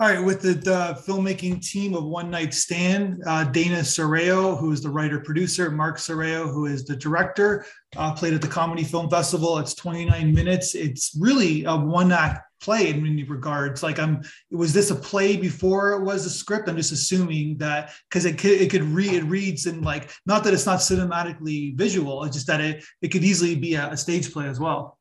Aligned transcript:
All 0.00 0.08
right, 0.08 0.24
with 0.24 0.42
the, 0.42 0.52
the, 0.52 1.02
filmmaking 1.04 1.60
team 1.60 1.92
of 1.96 2.04
One 2.04 2.30
Night 2.30 2.54
Stand, 2.54 3.20
uh, 3.26 3.42
Dana 3.42 3.78
Soreo, 3.78 4.56
who 4.56 4.70
is 4.70 4.80
the 4.80 4.88
writer 4.88 5.18
producer, 5.18 5.72
Mark 5.72 5.98
Soreo, 5.98 6.48
who 6.52 6.66
is 6.66 6.84
the 6.84 6.94
director, 6.94 7.66
uh, 7.96 8.12
played 8.12 8.32
at 8.32 8.40
the 8.40 8.46
Comedy 8.46 8.84
Film 8.84 9.10
Festival. 9.10 9.58
It's 9.58 9.74
29 9.74 10.32
minutes. 10.32 10.76
It's 10.76 11.16
really 11.18 11.64
a 11.64 11.74
one 11.74 12.12
act 12.12 12.42
play 12.60 12.90
in 12.90 13.02
many 13.02 13.24
regards. 13.24 13.82
Like, 13.82 13.98
I'm 13.98 14.22
was 14.52 14.72
this 14.72 14.92
a 14.92 14.94
play 14.94 15.36
before 15.36 15.94
it 15.94 16.04
was 16.04 16.26
a 16.26 16.30
script? 16.30 16.68
I'm 16.68 16.76
just 16.76 16.92
assuming 16.92 17.58
that 17.58 17.90
because 18.08 18.24
it 18.24 18.38
could 18.38 18.52
it 18.52 18.70
could 18.70 18.84
read 18.84 19.14
it 19.14 19.24
reads 19.24 19.66
and 19.66 19.84
like 19.84 20.12
not 20.26 20.44
that 20.44 20.54
it's 20.54 20.66
not 20.66 20.78
cinematically 20.78 21.76
visual, 21.76 22.22
it's 22.22 22.36
just 22.36 22.46
that 22.46 22.60
it 22.60 22.84
it 23.02 23.08
could 23.08 23.24
easily 23.24 23.56
be 23.56 23.74
a, 23.74 23.90
a 23.90 23.96
stage 23.96 24.32
play 24.32 24.46
as 24.46 24.60
well. 24.60 24.97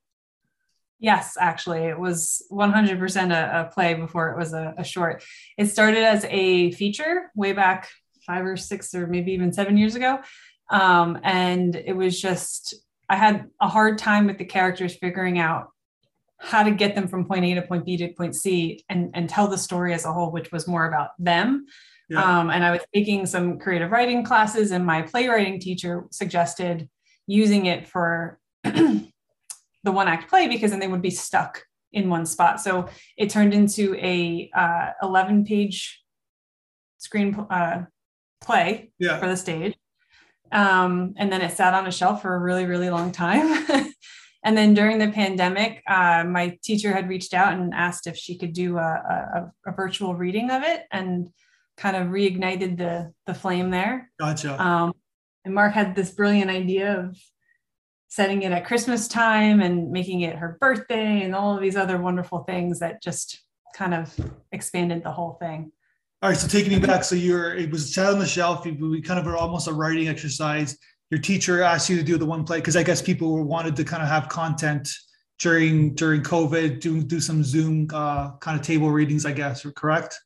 Yes, 0.99 1.37
actually, 1.39 1.83
it 1.83 1.99
was 1.99 2.41
100% 2.51 3.31
a, 3.31 3.61
a 3.61 3.71
play 3.71 3.93
before 3.93 4.31
it 4.31 4.37
was 4.37 4.53
a, 4.53 4.73
a, 4.77 4.83
short. 4.83 5.23
It 5.57 5.67
started 5.67 6.03
as 6.03 6.25
a 6.25 6.71
feature 6.71 7.31
way 7.35 7.53
back 7.53 7.89
five 8.25 8.45
or 8.45 8.57
six 8.57 8.93
or 8.95 9.05
maybe 9.05 9.31
even 9.33 9.53
seven 9.53 9.77
years 9.77 9.95
ago. 9.95 10.19
Um, 10.71 11.19
and 11.23 11.75
it 11.75 11.95
was 11.95 12.19
just, 12.19 12.73
I 13.09 13.15
had 13.15 13.45
a 13.61 13.67
hard 13.67 13.99
time 13.99 14.25
with 14.25 14.39
the 14.39 14.45
characters 14.45 14.95
figuring 14.95 15.37
out 15.37 15.69
how 16.39 16.63
to 16.63 16.71
get 16.71 16.95
them 16.95 17.07
from 17.07 17.25
point 17.25 17.45
A 17.45 17.53
to 17.55 17.61
point 17.61 17.85
B 17.85 17.97
to 17.97 18.09
point 18.09 18.35
C 18.35 18.83
and, 18.89 19.11
and 19.13 19.29
tell 19.29 19.47
the 19.47 19.57
story 19.57 19.93
as 19.93 20.05
a 20.05 20.11
whole, 20.11 20.31
which 20.31 20.51
was 20.51 20.67
more 20.67 20.85
about 20.85 21.09
them. 21.19 21.65
Yeah. 22.09 22.39
Um, 22.39 22.49
and 22.49 22.63
I 22.63 22.71
was 22.71 22.81
taking 22.93 23.25
some 23.25 23.59
creative 23.59 23.91
writing 23.91 24.23
classes, 24.23 24.71
and 24.71 24.85
my 24.85 25.01
playwriting 25.01 25.59
teacher 25.59 26.05
suggested 26.11 26.89
using 27.25 27.65
it 27.65 27.87
for 27.87 28.39
the 29.87 29.91
one 29.93 30.09
act 30.09 30.29
play 30.29 30.49
because 30.49 30.71
then 30.71 30.81
they 30.81 30.87
would 30.89 31.01
be 31.01 31.09
stuck 31.09 31.63
in 31.93 32.09
one 32.09 32.25
spot. 32.25 32.59
So 32.59 32.89
it 33.15 33.29
turned 33.29 33.53
into 33.53 33.95
a 33.95 34.51
uh, 34.53 34.91
11 35.01 35.45
page 35.45 36.03
screen 36.97 37.33
uh, 37.49 37.83
play 38.41 38.91
yeah. 38.99 39.17
for 39.17 39.27
the 39.27 39.37
stage. 39.37 39.77
Um, 40.51 41.13
and 41.17 41.31
then 41.31 41.41
it 41.41 41.55
sat 41.55 41.73
on 41.73 41.87
a 41.87 41.91
shelf 41.91 42.21
for 42.21 42.35
a 42.35 42.39
really, 42.39 42.65
really 42.65 42.89
long 42.89 43.13
time. 43.13 43.65
and 44.43 44.57
then 44.57 44.73
during 44.73 44.97
the 44.97 45.07
pandemic, 45.07 45.81
uh, 45.87 46.25
my 46.25 46.57
teacher 46.61 46.91
had 46.91 47.07
reached 47.07 47.33
out 47.33 47.53
and 47.53 47.73
asked 47.73 48.07
if 48.07 48.17
she 48.17 48.37
could 48.37 48.51
do 48.51 48.77
a, 48.77 48.81
a, 48.81 49.51
a, 49.67 49.71
virtual 49.71 50.15
reading 50.15 50.51
of 50.51 50.63
it 50.63 50.83
and 50.91 51.29
kind 51.77 51.95
of 51.95 52.07
reignited 52.07 52.77
the, 52.77 53.13
the 53.25 53.33
flame 53.33 53.71
there. 53.71 54.11
Gotcha. 54.19 54.61
Um, 54.61 54.91
and 55.45 55.55
Mark 55.55 55.71
had 55.71 55.95
this 55.95 56.11
brilliant 56.11 56.51
idea 56.51 56.99
of 56.99 57.17
setting 58.07 58.43
it 58.43 58.51
at 58.51 58.65
Christmas 58.65 59.07
time 59.07 59.61
and 59.61 59.91
making 59.91 60.21
it 60.21 60.35
her 60.35 60.57
birthday 60.59 61.23
and 61.23 61.35
all 61.35 61.55
of 61.55 61.61
these 61.61 61.75
other 61.75 61.97
wonderful 61.97 62.39
things 62.39 62.79
that 62.79 63.01
just 63.03 63.41
kind 63.75 63.93
of 63.93 64.13
expanded 64.51 65.03
the 65.03 65.11
whole 65.11 65.37
thing. 65.39 65.71
All 66.21 66.29
right, 66.29 66.37
so 66.37 66.47
taking 66.47 66.71
me 66.71 66.79
back, 66.79 67.03
so 67.03 67.15
you're 67.15 67.53
it 67.53 67.69
was 67.69 67.93
sat 67.93 68.11
on 68.11 68.17
the 68.17 68.25
shelf. 68.25 68.65
We 68.65 69.01
kind 69.01 69.19
of 69.19 69.27
are 69.27 69.37
almost 69.37 69.67
a 69.67 69.73
writing 69.73 70.07
exercise. 70.07 70.77
Your 71.11 71.21
teacher 71.21 71.61
asked 71.61 71.89
you 71.89 71.97
to 71.97 72.03
do 72.03 72.17
the 72.17 72.25
one 72.25 72.43
play 72.43 72.57
because 72.57 72.75
I 72.75 72.83
guess 72.83 73.01
people 73.01 73.43
wanted 73.43 73.75
to 73.75 73.83
kind 73.83 74.01
of 74.01 74.09
have 74.09 74.27
content 74.27 74.89
during 75.39 75.93
during 75.93 76.23
COVID, 76.23 76.79
do 76.79 77.03
do 77.03 77.19
some 77.19 77.43
Zoom 77.43 77.87
uh, 77.93 78.35
kind 78.37 78.59
of 78.59 78.65
table 78.65 78.89
readings, 78.89 79.25
I 79.25 79.31
guess. 79.31 79.65
Correct? 79.75 80.19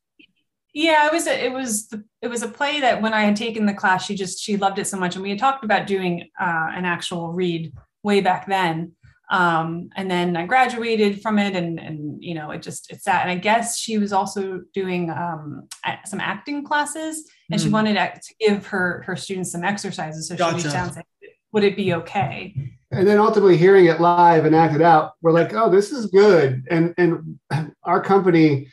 Yeah, 0.73 1.05
it 1.07 1.11
was 1.11 1.27
a, 1.27 1.45
it 1.45 1.51
was 1.51 1.87
the, 1.87 2.03
it 2.21 2.29
was 2.29 2.43
a 2.43 2.47
play 2.47 2.79
that 2.79 3.01
when 3.01 3.13
I 3.13 3.23
had 3.23 3.35
taken 3.35 3.65
the 3.65 3.73
class, 3.73 4.05
she 4.05 4.15
just 4.15 4.41
she 4.41 4.55
loved 4.55 4.79
it 4.79 4.87
so 4.87 4.97
much, 4.97 5.15
and 5.15 5.23
we 5.23 5.29
had 5.29 5.39
talked 5.39 5.65
about 5.65 5.85
doing 5.85 6.29
uh, 6.39 6.67
an 6.73 6.85
actual 6.85 7.33
read 7.33 7.73
way 8.03 8.21
back 8.21 8.47
then. 8.47 8.93
Um, 9.29 9.89
and 9.95 10.11
then 10.11 10.35
I 10.35 10.45
graduated 10.45 11.21
from 11.21 11.39
it, 11.39 11.55
and 11.55 11.77
and 11.79 12.23
you 12.23 12.35
know 12.35 12.51
it 12.51 12.61
just 12.61 12.89
it 12.91 13.01
sat. 13.01 13.21
And 13.21 13.31
I 13.31 13.35
guess 13.35 13.77
she 13.77 13.97
was 13.97 14.13
also 14.13 14.61
doing 14.73 15.09
um, 15.09 15.67
some 16.05 16.21
acting 16.21 16.63
classes, 16.63 17.29
and 17.49 17.59
mm. 17.59 17.63
she 17.63 17.69
hmm. 17.69 17.73
wanted 17.73 17.95
to 17.95 18.33
give 18.39 18.65
her 18.67 19.03
her 19.05 19.15
students 19.17 19.51
some 19.51 19.65
exercises. 19.65 20.29
So 20.29 20.37
gotcha. 20.37 20.57
she 20.57 20.63
reached 20.63 20.75
out 20.75 20.85
and 20.87 20.93
said, 20.95 21.05
"Would 21.51 21.65
it 21.65 21.75
be 21.75 21.93
okay?" 21.95 22.55
And 22.91 23.07
then 23.07 23.19
ultimately 23.19 23.55
hearing 23.55 23.85
it 23.85 24.01
live 24.01 24.43
and 24.43 24.53
acted 24.53 24.81
out, 24.81 25.13
we're 25.21 25.31
like, 25.31 25.53
"Oh, 25.53 25.69
this 25.69 25.91
is 25.91 26.07
good." 26.07 26.65
And 26.69 26.93
and 26.97 27.39
our 27.83 28.01
company 28.01 28.67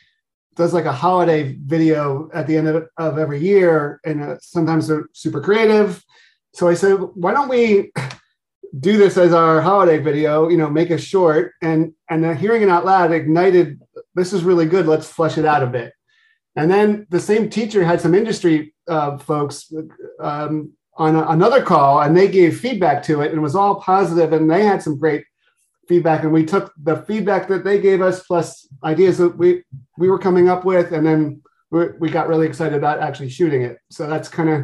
does 0.59 0.73
like 0.73 0.85
a 0.85 0.91
holiday 0.91 1.55
video 1.65 2.29
at 2.33 2.45
the 2.45 2.57
end 2.57 2.67
of, 2.67 2.85
of 2.97 3.17
every 3.17 3.39
year, 3.39 4.01
and 4.03 4.21
uh, 4.21 4.37
sometimes 4.41 4.87
they're 4.87 5.07
super 5.13 5.39
creative. 5.39 6.03
So 6.53 6.67
I 6.67 6.73
said, 6.73 6.95
why 6.95 7.31
don't 7.31 7.47
we 7.47 7.93
do 8.79 8.97
this 8.97 9.17
as 9.17 9.33
our 9.33 9.61
holiday 9.61 9.99
video? 9.99 10.49
You 10.49 10.57
know, 10.57 10.69
make 10.69 10.89
a 10.89 10.97
short, 10.97 11.53
and 11.61 11.93
and 12.09 12.23
then 12.23 12.35
hearing 12.35 12.61
it 12.61 12.69
out 12.69 12.85
loud 12.85 13.13
ignited. 13.13 13.79
This 14.15 14.33
is 14.33 14.43
really 14.43 14.65
good. 14.65 14.85
Let's 14.85 15.09
flesh 15.09 15.37
it 15.37 15.45
out 15.45 15.63
a 15.63 15.67
bit. 15.67 15.93
And 16.57 16.69
then 16.69 17.07
the 17.09 17.21
same 17.21 17.49
teacher 17.49 17.85
had 17.85 18.01
some 18.01 18.13
industry 18.13 18.75
uh, 18.89 19.17
folks 19.17 19.71
um, 20.19 20.73
on 20.97 21.15
a, 21.15 21.25
another 21.29 21.63
call, 21.63 22.01
and 22.01 22.17
they 22.17 22.27
gave 22.27 22.59
feedback 22.59 23.01
to 23.03 23.21
it, 23.21 23.29
and 23.29 23.37
it 23.37 23.41
was 23.41 23.55
all 23.55 23.79
positive, 23.79 24.33
and 24.33 24.51
they 24.51 24.65
had 24.65 24.83
some 24.83 24.99
great 24.99 25.23
feedback 25.89 26.23
and 26.23 26.31
we 26.31 26.45
took 26.45 26.71
the 26.83 26.97
feedback 27.07 27.47
that 27.47 27.65
they 27.65 27.81
gave 27.81 28.01
us 28.01 28.23
plus 28.23 28.67
ideas 28.83 29.17
that 29.17 29.35
we 29.35 29.63
we 29.97 30.07
were 30.07 30.19
coming 30.19 30.47
up 30.47 30.63
with 30.63 30.93
and 30.93 31.05
then 31.05 31.41
we, 31.71 31.87
we 31.99 32.09
got 32.09 32.27
really 32.27 32.47
excited 32.47 32.77
about 32.77 32.99
actually 32.99 33.29
shooting 33.29 33.63
it. 33.63 33.79
So 33.89 34.07
that's 34.07 34.29
kind 34.29 34.49
of 34.49 34.63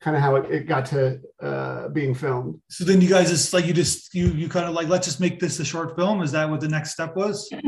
kind 0.00 0.16
of 0.16 0.22
how 0.22 0.34
it, 0.36 0.50
it 0.50 0.66
got 0.66 0.84
to 0.86 1.20
uh, 1.40 1.88
being 1.88 2.12
filmed. 2.12 2.60
So 2.68 2.84
then 2.84 3.00
you 3.00 3.08
guys 3.08 3.30
just 3.30 3.52
like 3.52 3.66
you 3.66 3.72
just 3.72 4.12
you 4.14 4.26
you 4.32 4.48
kind 4.48 4.66
of 4.66 4.74
like 4.74 4.88
let's 4.88 5.06
just 5.06 5.20
make 5.20 5.38
this 5.38 5.60
a 5.60 5.64
short 5.64 5.96
film? 5.96 6.20
Is 6.22 6.32
that 6.32 6.50
what 6.50 6.60
the 6.60 6.68
next 6.68 6.90
step 6.92 7.16
was? 7.16 7.48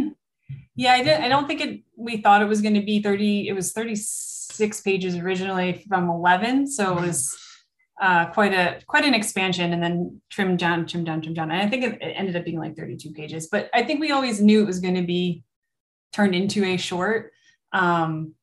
Yeah 0.77 0.95
i 0.95 1.05
didn't 1.05 1.23
i 1.23 1.29
don't 1.29 1.47
think 1.47 1.61
it 1.61 1.83
we 1.97 2.17
thought 2.17 2.43
it 2.43 2.49
was 2.49 2.61
going 2.61 2.75
to 2.75 2.83
be 2.83 3.01
30 3.01 3.49
it 3.49 3.53
was 3.53 3.73
36 3.73 4.81
pages 4.81 5.15
originally 5.17 5.85
from 5.89 6.11
11 6.11 6.67
so 6.67 6.99
it 6.99 7.07
was 7.07 7.33
uh, 8.01 8.27
quite 8.27 8.53
a 8.53 8.81
quite 8.87 9.05
an 9.05 9.15
expansion 9.15 9.73
and 9.73 9.83
then 9.83 10.21
trimmed 10.31 10.59
down, 10.59 10.87
trimmed 10.87 11.07
down, 11.07 11.21
trimmed 11.21 11.37
down. 11.37 11.51
And 11.51 11.63
I 11.63 11.69
think 11.69 11.85
it, 11.85 12.03
it 12.03 12.15
ended 12.17 12.37
up 12.37 12.45
being 12.45 12.59
like 12.59 12.77
32 12.77 13.13
pages. 13.13 13.49
But 13.49 13.71
I 13.73 13.83
think 13.85 14.01
we 14.01 14.11
always 14.11 14.41
knew 14.41 14.63
it 14.63 14.67
was 14.67 14.81
going 14.81 14.97
to 14.97 15.03
be 15.03 15.45
turned 16.13 16.35
into 16.35 16.65
a 16.65 16.77
short. 16.77 17.33
Um, 17.73 18.35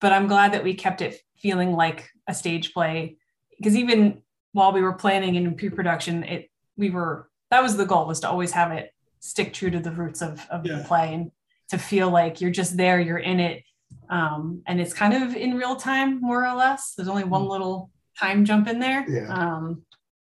but 0.00 0.12
I'm 0.12 0.28
glad 0.28 0.52
that 0.52 0.64
we 0.64 0.74
kept 0.74 1.02
it 1.02 1.20
feeling 1.38 1.72
like 1.72 2.08
a 2.28 2.34
stage 2.34 2.72
play 2.72 3.16
because 3.56 3.76
even 3.76 4.22
while 4.52 4.72
we 4.72 4.82
were 4.82 4.92
planning 4.92 5.36
and 5.36 5.46
in 5.46 5.54
pre-production, 5.54 6.22
it 6.24 6.50
we 6.76 6.90
were 6.90 7.28
that 7.50 7.62
was 7.62 7.76
the 7.76 7.86
goal 7.86 8.06
was 8.06 8.20
to 8.20 8.28
always 8.28 8.52
have 8.52 8.72
it 8.72 8.92
stick 9.20 9.52
true 9.52 9.70
to 9.70 9.80
the 9.80 9.90
roots 9.90 10.22
of, 10.22 10.46
of 10.50 10.64
yeah. 10.64 10.76
the 10.76 10.84
play 10.84 11.14
and 11.14 11.30
to 11.70 11.78
feel 11.78 12.10
like 12.10 12.40
you're 12.40 12.50
just 12.50 12.76
there, 12.76 13.00
you're 13.00 13.18
in 13.18 13.40
it. 13.40 13.64
Um, 14.10 14.62
and 14.66 14.80
it's 14.80 14.94
kind 14.94 15.14
of 15.14 15.34
in 15.34 15.56
real 15.56 15.76
time, 15.76 16.20
more 16.20 16.46
or 16.46 16.54
less. 16.54 16.94
There's 16.94 17.08
only 17.08 17.24
one 17.24 17.42
mm. 17.42 17.50
little 17.50 17.90
time 18.18 18.44
jump 18.44 18.68
in 18.68 18.78
there. 18.78 19.08
Yeah. 19.08 19.32
Um, 19.32 19.82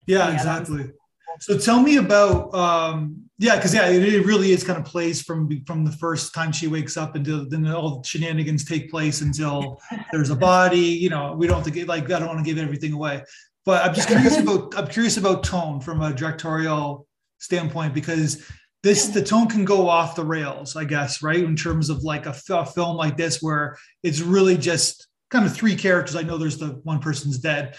yeah, 0.08 0.28
yeah, 0.28 0.34
exactly. 0.34 0.92
So 1.40 1.58
tell 1.58 1.82
me 1.82 1.98
about 1.98 2.54
um, 2.54 3.30
yeah, 3.38 3.56
because 3.56 3.74
yeah, 3.74 3.88
it, 3.88 4.04
it, 4.04 4.26
really 4.26 4.52
is 4.52 4.64
kind 4.64 4.78
of 4.78 4.86
plays 4.86 5.22
from 5.22 5.50
from 5.66 5.86
the 5.86 5.92
first 5.94 6.34
time 6.34 6.52
she 6.52 6.68
wakes 6.68 6.98
up 6.98 7.16
until 7.16 7.48
then 7.50 7.68
all 7.68 8.02
the 8.02 8.08
shenanigans 8.08 8.66
take 8.66 8.92
place 8.92 9.22
until 9.22 9.80
there's 10.12 10.30
a 10.30 10.36
body. 10.36 10.80
You 10.80 11.10
know, 11.10 11.34
we 11.34 11.48
don't 11.48 11.58
have 11.58 11.66
to 11.66 11.72
get 11.72 11.88
like 11.88 12.12
I 12.12 12.20
don't 12.20 12.28
want 12.28 12.40
to 12.40 12.46
give 12.46 12.62
everything 12.62 12.94
away, 12.94 13.24
but 13.66 13.84
I'm 13.86 13.94
just 13.94 14.08
curious 14.08 14.38
about 14.44 14.78
I'm 14.78 14.88
curious 14.88 15.18
about 15.18 15.44
tone 15.44 15.80
from 15.80 16.02
a 16.02 16.14
directorial 16.14 17.08
standpoint 17.40 17.94
because 17.94 18.46
this 18.84 19.08
the 19.08 19.24
tone 19.24 19.48
can 19.48 19.64
go 19.64 19.88
off 19.88 20.16
the 20.16 20.26
rails, 20.26 20.76
I 20.76 20.86
guess, 20.86 21.24
right? 21.24 21.44
In 21.44 21.56
terms 21.56 21.90
of 21.90 22.04
like 22.04 22.26
a, 22.26 22.36
a 22.50 22.66
film 22.66 22.98
like 22.98 23.16
this 23.16 23.42
where 23.42 23.78
it's 24.04 24.22
really 24.22 24.58
just 24.58 25.08
kind 25.32 25.46
of 25.46 25.56
three 25.56 25.76
characters. 25.76 26.16
I 26.16 26.22
know 26.22 26.38
there's 26.38 26.58
the 26.58 26.80
one 26.84 27.00
person's 27.00 27.40
dead, 27.40 27.76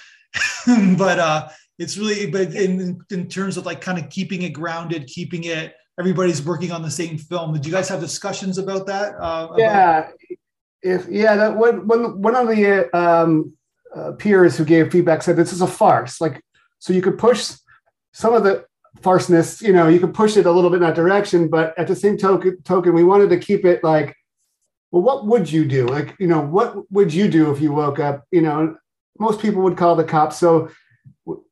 but 0.66 1.18
uh, 1.18 1.48
it's 1.78 1.96
really 1.96 2.30
but 2.30 2.54
in 2.54 3.00
in 3.10 3.28
terms 3.28 3.56
of 3.56 3.66
like 3.66 3.80
kind 3.80 3.98
of 3.98 4.10
keeping 4.10 4.42
it 4.42 4.50
grounded, 4.50 5.06
keeping 5.06 5.44
it 5.44 5.74
everybody's 5.98 6.42
working 6.44 6.72
on 6.72 6.82
the 6.82 6.90
same 6.90 7.18
film. 7.18 7.52
Did 7.52 7.66
you 7.66 7.72
guys 7.72 7.88
have 7.88 8.00
discussions 8.00 8.58
about 8.58 8.86
that? 8.86 9.14
Uh, 9.20 9.48
yeah, 9.56 9.98
about- 9.98 10.14
if 10.82 11.08
yeah, 11.08 11.36
that 11.36 11.56
one 11.56 11.86
one 11.86 12.20
one 12.20 12.34
of 12.34 12.48
the 12.48 12.96
um, 12.96 13.52
uh, 13.94 14.12
peers 14.12 14.56
who 14.56 14.64
gave 14.64 14.90
feedback 14.90 15.22
said 15.22 15.36
this 15.36 15.52
is 15.52 15.60
a 15.60 15.66
farce. 15.66 16.20
Like, 16.20 16.42
so 16.78 16.92
you 16.92 17.02
could 17.02 17.18
push 17.18 17.52
some 18.12 18.34
of 18.34 18.42
the 18.42 18.64
farceness, 19.00 19.62
you 19.62 19.72
know, 19.72 19.88
you 19.88 20.00
could 20.00 20.14
push 20.14 20.36
it 20.36 20.46
a 20.46 20.50
little 20.50 20.70
bit 20.70 20.76
in 20.76 20.82
that 20.82 20.94
direction, 20.94 21.48
but 21.48 21.76
at 21.78 21.86
the 21.86 21.96
same 21.96 22.16
token, 22.16 22.60
token, 22.62 22.94
we 22.94 23.04
wanted 23.04 23.30
to 23.30 23.38
keep 23.38 23.64
it 23.64 23.82
like 23.82 24.14
well, 24.92 25.02
what 25.02 25.26
would 25.26 25.50
you 25.50 25.64
do? 25.64 25.86
Like, 25.86 26.14
you 26.18 26.26
know, 26.26 26.42
what 26.42 26.90
would 26.92 27.12
you 27.12 27.26
do 27.26 27.50
if 27.50 27.60
you 27.60 27.72
woke 27.72 27.98
up? 27.98 28.24
You 28.30 28.42
know, 28.42 28.76
most 29.18 29.40
people 29.40 29.62
would 29.62 29.76
call 29.76 29.96
the 29.96 30.04
cops. 30.04 30.38
So 30.38 30.70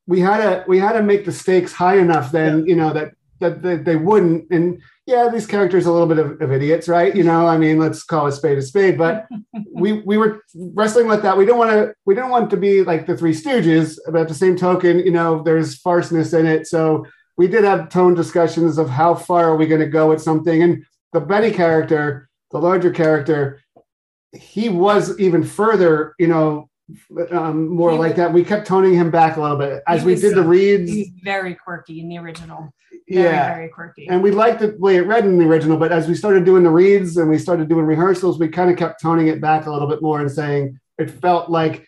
we 0.06 0.20
had 0.20 0.38
to 0.38 0.64
we 0.68 0.78
had 0.78 0.92
to 0.92 1.02
make 1.02 1.24
the 1.24 1.32
stakes 1.32 1.72
high 1.72 1.96
enough 1.96 2.30
then, 2.30 2.60
yeah. 2.60 2.64
you 2.66 2.76
know, 2.76 2.92
that 2.92 3.14
that 3.40 3.62
they, 3.62 3.76
they, 3.76 3.96
wouldn't. 3.96 4.50
And 4.50 4.82
yeah, 5.06 5.30
these 5.32 5.46
characters 5.46 5.86
are 5.86 5.90
a 5.90 5.92
little 5.92 6.06
bit 6.06 6.18
of, 6.18 6.42
of, 6.42 6.52
idiots, 6.52 6.88
right? 6.88 7.16
You 7.16 7.24
know, 7.24 7.46
I 7.46 7.56
mean, 7.56 7.78
let's 7.78 8.02
call 8.02 8.26
a 8.26 8.32
spade 8.32 8.58
a 8.58 8.62
spade. 8.62 8.98
But 8.98 9.26
we 9.72 9.92
we 10.02 10.18
were 10.18 10.42
wrestling 10.54 11.06
with 11.06 11.22
that. 11.22 11.38
We 11.38 11.46
don't 11.46 11.58
want 11.58 11.70
to 11.70 11.94
we 12.04 12.14
don't 12.14 12.30
want 12.30 12.50
to 12.50 12.58
be 12.58 12.82
like 12.82 13.06
the 13.06 13.16
Three 13.16 13.32
Stooges, 13.32 13.98
but 14.06 14.20
at 14.20 14.28
the 14.28 14.34
same 14.34 14.56
token, 14.56 14.98
you 14.98 15.12
know, 15.12 15.42
there's 15.42 15.80
farceness 15.80 16.38
in 16.38 16.46
it. 16.46 16.66
So 16.66 17.06
we 17.38 17.48
did 17.48 17.64
have 17.64 17.88
tone 17.88 18.12
discussions 18.14 18.76
of 18.76 18.90
how 18.90 19.14
far 19.14 19.48
are 19.48 19.56
we 19.56 19.66
going 19.66 19.80
to 19.80 19.86
go 19.86 20.10
with 20.10 20.20
something. 20.20 20.62
And 20.62 20.84
the 21.14 21.20
Benny 21.20 21.50
character 21.50 22.28
the 22.50 22.58
larger 22.58 22.90
character, 22.90 23.60
he 24.32 24.68
was 24.68 25.18
even 25.18 25.42
further, 25.42 26.14
you 26.18 26.26
know, 26.28 26.68
um, 27.30 27.68
more 27.68 27.92
He 27.92 27.98
like 27.98 28.08
was- 28.10 28.16
that. 28.18 28.32
We 28.32 28.44
kept 28.44 28.66
toning 28.66 28.94
him 28.94 29.10
back 29.10 29.36
a 29.36 29.40
little 29.42 29.56
bit 29.56 29.82
as 29.86 30.04
we 30.04 30.12
was- 30.12 30.20
did 30.20 30.34
the 30.34 30.42
reads. 30.42 30.90
He's 30.90 31.10
very 31.22 31.54
quirky 31.54 32.00
in 32.00 32.08
the 32.08 32.18
original. 32.18 32.72
Very, 33.08 33.24
yeah, 33.24 33.54
very 33.56 33.68
quirky. 33.68 34.06
and 34.08 34.22
we 34.22 34.30
liked 34.30 34.60
the 34.60 34.76
way 34.78 34.96
it 34.96 35.00
read 35.06 35.24
in 35.24 35.36
the 35.36 35.44
original. 35.44 35.76
But 35.76 35.90
as 35.90 36.06
we 36.08 36.14
started 36.14 36.44
doing 36.44 36.62
the 36.62 36.70
reads 36.70 37.16
and 37.16 37.28
we 37.28 37.38
started 37.38 37.68
doing 37.68 37.84
rehearsals, 37.84 38.38
we 38.38 38.48
kind 38.48 38.70
of 38.70 38.76
kept 38.76 39.00
toning 39.02 39.26
it 39.26 39.40
back 39.40 39.66
a 39.66 39.70
little 39.72 39.88
bit 39.88 40.00
more 40.00 40.20
and 40.20 40.30
saying 40.30 40.78
it 40.98 41.10
felt 41.10 41.50
like 41.50 41.86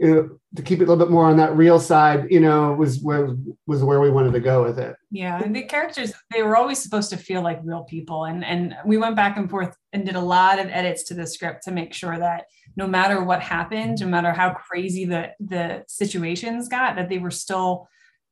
to 0.00 0.62
keep 0.64 0.80
it 0.80 0.84
a 0.84 0.86
little 0.86 1.04
bit 1.04 1.10
more 1.10 1.26
on 1.26 1.36
that 1.36 1.56
real 1.56 1.78
side. 1.78 2.26
You 2.30 2.40
know, 2.40 2.72
was 2.72 3.00
where 3.00 3.36
was 3.66 3.84
where 3.84 4.00
we 4.00 4.10
wanted 4.10 4.32
to 4.32 4.40
go 4.40 4.64
with 4.64 4.78
it. 4.78 4.96
Yeah, 5.10 5.42
and 5.42 5.54
the 5.54 5.62
characters 5.62 6.12
they 6.30 6.42
were 6.42 6.56
always 6.56 6.82
supposed 6.82 7.10
to 7.10 7.16
feel 7.16 7.42
like 7.42 7.60
real 7.62 7.84
people, 7.84 8.24
and 8.24 8.44
and 8.44 8.76
we 8.84 8.96
went 8.96 9.16
back 9.16 9.36
and 9.36 9.50
forth 9.50 9.76
and 9.92 10.06
did 10.06 10.16
a 10.16 10.20
lot 10.20 10.58
of 10.58 10.68
edits 10.68 11.04
to 11.04 11.14
the 11.14 11.26
script 11.26 11.64
to 11.64 11.70
make 11.70 11.92
sure 11.92 12.18
that 12.18 12.44
no 12.76 12.86
matter 12.86 13.22
what 13.22 13.42
happened, 13.42 14.00
no 14.00 14.06
matter 14.06 14.32
how 14.32 14.54
crazy 14.54 15.04
the 15.04 15.32
the 15.40 15.84
situations 15.86 16.68
got, 16.68 16.96
that 16.96 17.08
they 17.08 17.18
were 17.18 17.30
still 17.30 17.88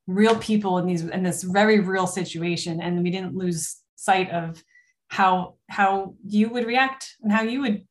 real 0.06 0.36
people 0.36 0.78
in 0.78 0.86
these 0.86 1.02
in 1.02 1.22
this 1.22 1.42
very 1.42 1.80
real 1.80 2.06
situation, 2.06 2.80
and 2.80 3.02
we 3.02 3.10
didn't 3.10 3.36
lose 3.36 3.76
sight 3.96 4.30
of 4.30 4.62
how 5.08 5.54
how 5.68 6.14
you 6.24 6.48
would 6.48 6.66
react 6.66 7.16
and 7.22 7.32
how 7.32 7.42
you 7.42 7.60
would 7.60 7.86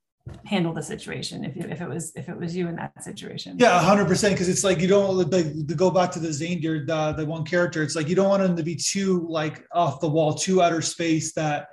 handle 0.45 0.74
the 0.74 0.81
situation 0.81 1.44
if, 1.44 1.56
you, 1.56 1.63
if 1.69 1.81
it 1.81 1.89
was 1.89 2.13
if 2.15 2.29
it 2.29 2.38
was 2.38 2.56
you 2.56 2.68
in 2.68 2.75
that 2.77 3.03
situation. 3.03 3.57
Yeah, 3.59 3.79
hundred 3.79 4.07
percent. 4.07 4.33
Because 4.33 4.50
it's 4.50 4.63
like 4.63 4.79
you 4.79 4.88
don't 4.88 5.15
like 5.15 5.29
to 5.29 5.75
go 5.75 5.91
back 5.91 6.12
to 6.12 6.19
the 6.19 6.29
Zaindir, 6.29 6.85
the, 6.85 7.13
the 7.13 7.25
one 7.25 7.44
character. 7.44 7.83
It's 7.83 7.95
like 7.95 8.07
you 8.07 8.15
don't 8.15 8.29
want 8.29 8.44
him 8.44 8.56
to 8.56 8.63
be 8.63 8.75
too 8.75 9.27
like 9.29 9.65
off 9.71 10.00
the 10.00 10.07
wall, 10.09 10.33
too 10.33 10.62
outer 10.62 10.81
space 10.81 11.33
that 11.33 11.69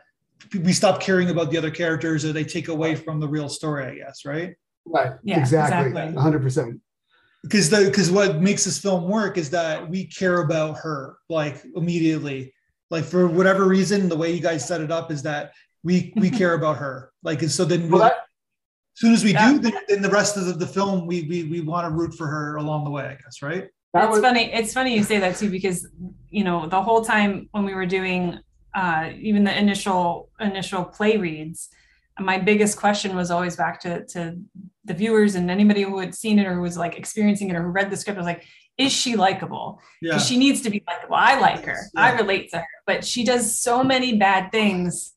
we 0.53 0.73
stop 0.73 1.01
caring 1.01 1.31
about 1.31 1.51
the 1.51 1.59
other 1.59 1.71
characters 1.71 2.25
or 2.25 2.33
they 2.33 2.45
take 2.45 2.69
away 2.69 2.95
from 2.95 3.21
the 3.21 3.29
real 3.29 3.49
story. 3.49 3.87
I 3.87 3.95
guess, 3.95 4.25
right? 4.25 4.55
Right. 4.87 5.12
Yeah, 5.23 5.41
exactly. 5.41 5.91
exactly. 5.91 6.21
hundred 6.21 6.43
percent. 6.43 6.81
Because 7.43 7.71
the 7.71 7.85
because 7.85 8.11
what 8.11 8.41
makes 8.41 8.65
this 8.65 8.79
film 8.79 9.09
work 9.09 9.39
is 9.39 9.50
that 9.50 9.89
we 9.89 10.07
care 10.07 10.41
about 10.41 10.79
her 10.79 11.19
like 11.29 11.62
immediately. 11.77 12.55
Like 12.91 13.05
for 13.05 13.27
whatever 13.27 13.67
reason, 13.67 14.09
the 14.09 14.17
way 14.17 14.33
you 14.33 14.41
guys 14.41 14.67
set 14.67 14.81
it 14.81 14.91
up 14.91 15.11
is 15.11 15.23
that 15.23 15.53
we 15.83 16.12
we 16.17 16.31
care 16.41 16.55
about 16.55 16.79
her. 16.79 17.12
Like 17.23 17.43
and 17.43 17.50
so 17.50 17.65
then 17.65 17.85
we, 17.85 17.89
Well, 17.91 18.00
that, 18.00 18.12
as 18.12 18.21
soon 18.94 19.12
as 19.12 19.23
we 19.25 19.32
Yeah. 19.32 19.52
do, 19.52 19.58
then, 19.58 19.73
then 19.88 20.02
the 20.02 20.11
rest 20.11 20.37
of 20.37 20.46
the, 20.46 20.52
the 20.52 20.67
film 20.67 21.06
we 21.06 21.23
we 21.29 21.44
we 21.44 21.61
want 21.61 21.85
to 21.87 21.91
root 21.91 22.14
for 22.14 22.26
her 22.26 22.56
along 22.56 22.85
the 22.85 22.91
way. 22.91 23.05
I 23.05 23.14
guess, 23.23 23.43
right? 23.43 23.69
that 23.93 24.05
it's 24.06 24.11
was 24.12 24.20
funny 24.23 24.52
it's 24.52 24.73
funny 24.73 24.93
you 24.96 25.05
say 25.05 25.19
that 25.20 25.37
too 25.37 25.49
because 25.49 25.87
you 26.29 26.43
know 26.43 26.67
the 26.67 26.82
whole 26.82 27.05
time 27.05 27.49
when 27.52 27.64
we 27.64 27.75
were 27.75 27.87
doing 27.87 28.38
uh, 28.75 29.11
even 29.29 29.44
the 29.44 29.56
initial 29.56 30.31
initial 30.41 30.85
play 30.85 31.17
reads 31.17 31.69
my 32.19 32.38
biggest 32.38 32.76
question 32.76 33.14
was 33.14 33.31
always 33.31 33.55
back 33.56 33.79
to, 33.81 34.05
to 34.06 34.37
the 34.85 34.94
viewers 34.94 35.37
and 35.37 35.49
anybody 35.50 35.82
who 35.82 35.99
had 36.00 36.12
seen 36.12 36.40
it 36.40 36.47
or 36.47 36.61
was 36.61 36.76
like 36.76 36.97
experiencing 36.99 37.50
it 37.50 37.55
or 37.56 37.62
who 37.62 37.69
read 37.69 37.88
the 37.90 37.97
script 37.97 38.17
was 38.17 38.26
like 38.26 38.44
is 38.79 38.93
she 38.93 39.14
likable 39.14 39.81
Yeah. 40.02 40.19
she 40.19 40.37
needs 40.38 40.61
to 40.62 40.70
be 40.70 40.82
likable 40.88 41.14
i 41.14 41.38
like 41.38 41.64
her 41.64 41.79
i 41.97 42.11
relate 42.12 42.50
to 42.50 42.58
her 42.58 42.67
but 42.87 43.05
she 43.05 43.23
does 43.25 43.56
so 43.56 43.85
many 43.85 44.19
bad 44.19 44.50
things 44.50 45.12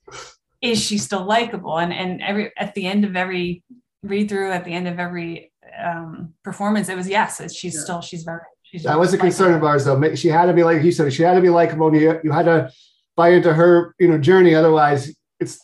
is 0.61 0.81
she 0.83 0.97
still 0.97 1.23
likable 1.25 1.77
and 1.77 1.93
and 1.93 2.21
every 2.21 2.51
at 2.57 2.73
the 2.75 2.85
end 2.87 3.05
of 3.05 3.15
every 3.15 3.63
read 4.03 4.27
through 4.29 4.51
at 4.51 4.63
the 4.65 4.71
end 4.73 4.87
of 4.87 4.99
every 4.99 5.51
um 5.83 6.33
performance 6.43 6.89
it 6.89 6.95
was 6.97 7.07
yes 7.07 7.39
it's, 7.39 7.53
she's 7.55 7.75
Yeah. 7.75 7.81
still 7.81 8.01
she's 8.01 8.23
very 8.23 8.41
she's 8.63 8.83
that 8.83 8.97
was 8.99 9.09
a 9.09 9.11
likable. 9.17 9.25
concern 9.29 9.53
of 9.53 9.63
ours 9.63 9.85
though. 9.85 10.15
She 10.15 10.27
had 10.29 10.45
to 10.47 10.53
be 10.53 10.63
like 10.63 10.83
you 10.83 10.91
said, 10.91 11.11
she 11.13 11.23
had 11.23 11.35
to 11.35 11.41
be 11.41 11.49
likable. 11.49 11.87
And 11.87 11.95
you, 12.01 12.19
you 12.23 12.31
had 12.31 12.45
to 12.45 12.71
buy 13.15 13.29
into 13.29 13.53
her, 13.53 13.95
you 13.99 14.07
know, 14.07 14.17
journey. 14.17 14.53
Otherwise, 14.55 15.15
it's 15.39 15.59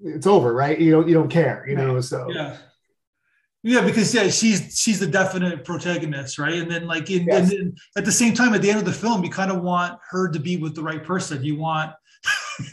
it's 0.00 0.26
over, 0.26 0.52
right? 0.52 0.78
You 0.80 0.90
don't 0.90 1.06
you 1.08 1.14
don't 1.14 1.28
care, 1.30 1.64
you 1.68 1.76
know. 1.76 2.00
So 2.00 2.30
Yeah. 2.30 2.56
Yeah, 3.64 3.82
because 3.84 4.12
yeah, 4.12 4.28
she's 4.28 4.76
she's 4.76 4.98
the 4.98 5.06
definite 5.06 5.64
protagonist, 5.64 6.36
right? 6.38 6.54
And 6.54 6.68
then 6.68 6.86
like 6.88 7.08
in, 7.10 7.26
Yes. 7.26 7.38
and 7.38 7.50
then 7.50 7.74
at 7.96 8.04
the 8.04 8.10
same 8.10 8.34
time, 8.34 8.54
at 8.54 8.62
the 8.62 8.70
end 8.70 8.80
of 8.80 8.84
the 8.84 8.92
film, 8.92 9.22
you 9.22 9.30
kind 9.30 9.52
of 9.52 9.62
want 9.62 9.96
her 10.10 10.28
to 10.28 10.40
be 10.40 10.56
with 10.56 10.74
the 10.74 10.82
right 10.82 11.04
person. 11.04 11.44
You 11.44 11.56
want, 11.56 11.92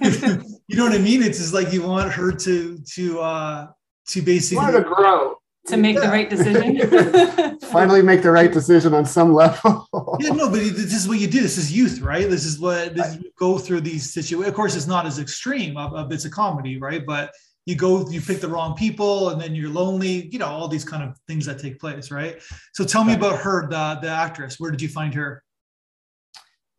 you 0.68 0.76
know 0.76 0.84
what 0.84 0.92
I 0.92 0.98
mean? 0.98 1.22
It's 1.22 1.38
just 1.38 1.54
like 1.54 1.72
you 1.72 1.82
want 1.82 2.12
her 2.12 2.32
to 2.32 2.78
to 2.78 3.20
uh 3.20 3.66
to 4.08 4.20
you 4.20 4.24
basically 4.24 4.64
wanted 4.64 4.84
to 4.84 4.84
grow, 4.84 5.36
to 5.66 5.76
make 5.76 6.00
the 6.00 6.08
right 6.08 6.28
decision 6.30 7.58
finally 7.68 8.02
make 8.02 8.22
the 8.22 8.30
right 8.30 8.52
decision 8.52 8.94
on 8.94 9.04
some 9.04 9.32
level. 9.32 9.86
yeah, 10.20 10.30
no, 10.30 10.50
but 10.50 10.60
this 10.60 10.94
is 10.94 11.06
what 11.06 11.18
you 11.18 11.26
do. 11.26 11.40
This 11.40 11.58
is 11.58 11.72
youth, 11.72 12.00
right? 12.00 12.28
This 12.28 12.44
is 12.44 12.58
what 12.58 12.94
this 12.94 13.16
you 13.16 13.30
go 13.38 13.58
through 13.58 13.82
these 13.82 14.12
situations. 14.12 14.48
Of 14.48 14.54
course, 14.54 14.76
it's 14.76 14.86
not 14.86 15.06
as 15.06 15.18
extreme. 15.18 15.76
Of, 15.76 15.94
of 15.94 16.12
it's 16.12 16.24
a 16.24 16.30
comedy, 16.30 16.78
right? 16.78 17.04
But 17.04 17.32
you 17.66 17.76
go, 17.76 18.08
you 18.08 18.20
pick 18.20 18.40
the 18.40 18.48
wrong 18.48 18.74
people, 18.74 19.30
and 19.30 19.40
then 19.40 19.54
you're 19.54 19.68
lonely. 19.68 20.28
You 20.32 20.38
know, 20.38 20.46
all 20.46 20.68
these 20.68 20.84
kind 20.84 21.02
of 21.02 21.16
things 21.26 21.44
that 21.46 21.58
take 21.58 21.78
place, 21.78 22.10
right? 22.10 22.40
So 22.72 22.84
tell 22.84 23.04
me 23.04 23.14
about 23.14 23.38
her, 23.40 23.68
the 23.68 23.98
the 24.00 24.08
actress. 24.08 24.58
Where 24.58 24.70
did 24.70 24.80
you 24.80 24.88
find 24.88 25.14
her? 25.14 25.42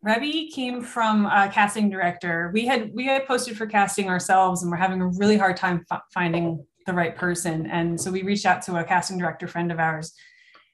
Rebby 0.02 0.50
came 0.54 0.82
from 0.82 1.26
a 1.26 1.50
casting 1.52 1.90
director. 1.90 2.50
We 2.54 2.66
had 2.66 2.90
we 2.94 3.04
had 3.06 3.26
posted 3.26 3.56
for 3.56 3.66
casting 3.66 4.08
ourselves, 4.08 4.62
and 4.62 4.70
we're 4.70 4.78
having 4.78 5.00
a 5.00 5.08
really 5.08 5.36
hard 5.36 5.56
time 5.56 5.84
f- 5.90 6.02
finding 6.12 6.64
the 6.86 6.94
right 6.94 7.14
person. 7.14 7.66
And 7.66 8.00
so 8.00 8.10
we 8.10 8.22
reached 8.22 8.46
out 8.46 8.62
to 8.62 8.76
a 8.76 8.84
casting 8.84 9.18
director 9.18 9.46
friend 9.46 9.70
of 9.70 9.78
ours, 9.78 10.14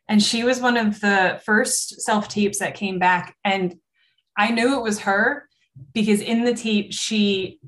and 0.09 0.23
she 0.23 0.45
was 0.45 0.61
one 0.61 0.77
of 0.77 1.01
the 1.01 1.41
first 1.45 2.01
self 2.03 2.29
tapes 2.29 2.61
that 2.61 2.77
came 2.77 2.99
back. 3.01 3.35
And 3.45 3.75
I 4.37 4.53
knew 4.53 4.77
it 4.77 4.83
was 4.83 5.01
her 5.01 5.49
because 5.93 6.21
in 6.21 6.45
the 6.45 6.55
tape 6.55 6.93
she 6.93 7.59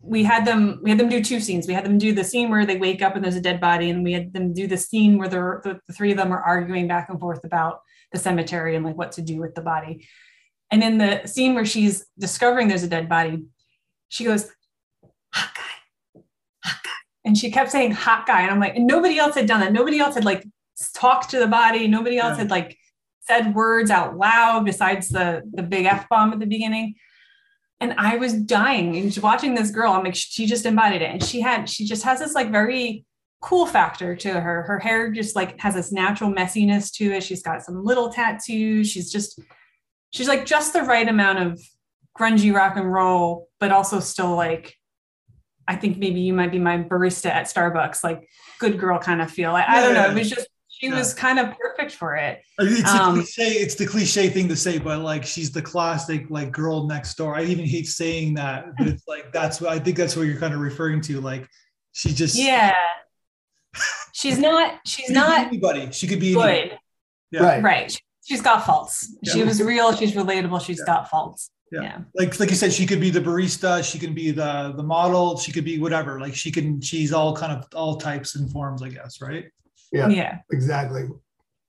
we 0.00 0.22
had 0.22 0.44
them 0.44 0.80
we 0.82 0.90
had 0.90 0.98
them 0.98 1.08
do 1.08 1.24
two 1.24 1.40
scenes. 1.40 1.66
We 1.66 1.74
had 1.74 1.86
them 1.86 1.96
do 1.96 2.12
the 2.12 2.24
scene 2.24 2.50
where 2.50 2.66
they 2.66 2.76
wake 2.76 3.00
up 3.00 3.16
and 3.16 3.24
there's 3.24 3.34
a 3.34 3.40
dead 3.40 3.62
body, 3.62 3.88
and 3.88 4.04
we 4.04 4.12
had 4.12 4.34
them 4.34 4.52
do 4.52 4.66
the 4.66 4.76
scene 4.76 5.16
where 5.16 5.28
they're, 5.28 5.60
the, 5.64 5.80
the 5.86 5.92
three 5.94 6.10
of 6.10 6.18
them 6.18 6.32
are 6.32 6.42
arguing 6.42 6.86
back 6.86 7.08
and 7.08 7.18
forth 7.18 7.44
about 7.44 7.80
the 8.12 8.18
cemetery 8.18 8.76
and 8.76 8.84
like 8.84 8.96
what 8.96 9.12
to 9.12 9.22
do 9.22 9.38
with 9.38 9.54
the 9.54 9.62
body. 9.62 10.06
And 10.70 10.82
in 10.82 10.98
the 10.98 11.26
scene 11.26 11.54
where 11.54 11.64
she's 11.64 12.06
discovering 12.18 12.68
there's 12.68 12.82
a 12.82 12.88
dead 12.88 13.08
body, 13.08 13.44
she 14.08 14.24
goes, 14.24 14.50
hot 15.32 15.50
guy, 15.54 16.22
hot 16.64 16.78
guy. 16.84 16.90
And 17.24 17.36
she 17.36 17.50
kept 17.50 17.70
saying 17.70 17.92
hot 17.92 18.26
guy. 18.26 18.42
And 18.42 18.50
I'm 18.50 18.60
like, 18.60 18.76
and 18.76 18.86
nobody 18.86 19.18
else 19.18 19.34
had 19.34 19.46
done 19.46 19.60
that. 19.60 19.72
Nobody 19.72 19.98
else 19.98 20.14
had 20.14 20.24
like 20.24 20.46
talked 20.94 21.30
to 21.30 21.38
the 21.38 21.46
body. 21.46 21.88
Nobody 21.88 22.18
else 22.18 22.32
Yeah. 22.32 22.42
had 22.42 22.50
like 22.50 22.76
said 23.20 23.54
words 23.54 23.90
out 23.90 24.16
loud 24.16 24.64
besides 24.64 25.08
the, 25.08 25.42
the 25.52 25.62
big 25.62 25.84
F 25.86 26.08
bomb 26.08 26.32
at 26.32 26.38
the 26.40 26.46
beginning. 26.46 26.94
And 27.80 27.94
I 27.96 28.16
was 28.16 28.32
dying 28.32 28.96
and 28.96 29.10
just 29.12 29.22
watching 29.22 29.54
this 29.54 29.70
girl. 29.70 29.92
I'm 29.92 30.04
like, 30.04 30.14
she 30.14 30.46
just 30.46 30.66
embodied 30.66 31.02
it. 31.02 31.10
And 31.10 31.22
she 31.22 31.40
had, 31.40 31.68
she 31.68 31.84
just 31.86 32.02
has 32.04 32.18
this 32.18 32.34
like 32.34 32.50
very 32.50 33.04
cool 33.40 33.66
factor 33.66 34.16
to 34.16 34.40
her. 34.40 34.62
Her 34.62 34.78
hair 34.78 35.12
just 35.12 35.36
like 35.36 35.60
has 35.60 35.74
this 35.74 35.92
natural 35.92 36.32
messiness 36.32 36.90
to 36.94 37.12
it. 37.12 37.22
She's 37.22 37.42
got 37.42 37.62
some 37.62 37.84
little 37.84 38.10
tattoos. 38.10 38.90
She's 38.90 39.12
just, 39.12 39.40
she's 40.10 40.28
like 40.28 40.46
just 40.46 40.72
the 40.72 40.82
right 40.82 41.08
amount 41.08 41.38
of 41.40 41.60
grungy 42.18 42.54
rock 42.54 42.76
and 42.76 42.92
roll, 42.92 43.48
but 43.60 43.70
also 43.72 44.00
still 44.00 44.34
like, 44.34 44.74
I 45.66 45.76
think 45.76 45.98
maybe 45.98 46.20
you 46.20 46.32
might 46.32 46.50
be 46.50 46.58
my 46.58 46.78
barista 46.78 47.26
at 47.30 47.46
Starbucks, 47.46 48.02
like 48.02 48.28
good 48.58 48.78
girl 48.78 48.98
kind 48.98 49.20
of 49.20 49.30
feel. 49.30 49.50
I, 49.52 49.64
I 49.66 49.80
don't 49.82 49.94
know. 49.94 50.10
It 50.10 50.14
was 50.14 50.30
just, 50.30 50.48
she 50.68 50.86
Yeah. 50.88 50.96
was 50.96 51.12
kind 51.12 51.38
of 51.38 51.54
perfect 51.58 51.92
for 51.92 52.14
it. 52.16 52.40
It's 52.58 52.88
Um, 52.88 53.16
the 53.18 53.22
cliche. 53.22 53.50
It's 53.58 53.74
the 53.74 53.86
cliche 53.86 54.28
thing 54.30 54.48
to 54.48 54.56
say, 54.56 54.78
but 54.78 55.00
like 55.00 55.24
she's 55.24 55.50
the 55.52 55.60
classic 55.62 56.26
like 56.30 56.52
girl 56.52 56.86
next 56.86 57.16
door. 57.16 57.34
I 57.36 57.42
even 57.44 57.64
hate 57.66 57.86
saying 57.86 58.34
that, 58.34 58.66
but 58.78 58.86
it's 58.86 59.06
like 59.08 59.32
that's 59.32 59.60
what 59.60 59.70
I 59.72 59.78
think 59.78 59.96
that's 59.96 60.16
what 60.16 60.22
you're 60.22 60.38
kind 60.40 60.54
of 60.54 60.60
referring 60.60 61.00
to. 61.02 61.20
Like 61.20 61.48
she 61.92 62.12
just 62.14 62.36
Yeah. 62.36 62.74
She's 64.12 64.38
not, 64.38 64.80
she's 64.84 65.06
she 65.06 65.12
not 65.12 65.46
anybody. 65.46 65.90
She 65.92 66.06
could 66.08 66.18
be 66.18 66.32
anybody. 66.32 66.68
good. 66.70 66.78
Yeah. 67.30 67.42
Right. 67.42 67.62
Right. 67.62 68.02
She's 68.28 68.42
got 68.42 68.66
faults. 68.66 69.16
She 69.24 69.42
was 69.42 69.62
real. 69.62 69.94
She's 69.94 70.12
relatable. 70.12 70.60
She's 70.64 70.78
Yeah. 70.80 70.84
got 70.84 71.08
faults. 71.08 71.50
Yeah. 71.72 71.82
Yeah. 71.82 71.98
Like 72.14 72.38
like 72.38 72.50
you 72.50 72.56
said, 72.56 72.72
she 72.72 72.86
could 72.86 73.00
be 73.00 73.10
the 73.10 73.20
barista. 73.20 73.82
She 73.82 73.98
can 73.98 74.12
be 74.14 74.30
the 74.30 74.74
the 74.76 74.82
model. 74.82 75.38
She 75.38 75.50
could 75.52 75.64
be 75.64 75.78
whatever. 75.78 76.20
Like 76.20 76.34
she 76.34 76.50
can. 76.50 76.80
She's 76.80 77.12
all 77.12 77.34
kind 77.34 77.52
of 77.52 77.64
all 77.74 77.96
types 77.96 78.36
and 78.36 78.50
forms, 78.50 78.82
I 78.82 78.90
guess. 78.90 79.20
Right. 79.22 79.46
Yeah. 79.92 80.08
Yeah. 80.08 80.38
Exactly. 80.52 81.04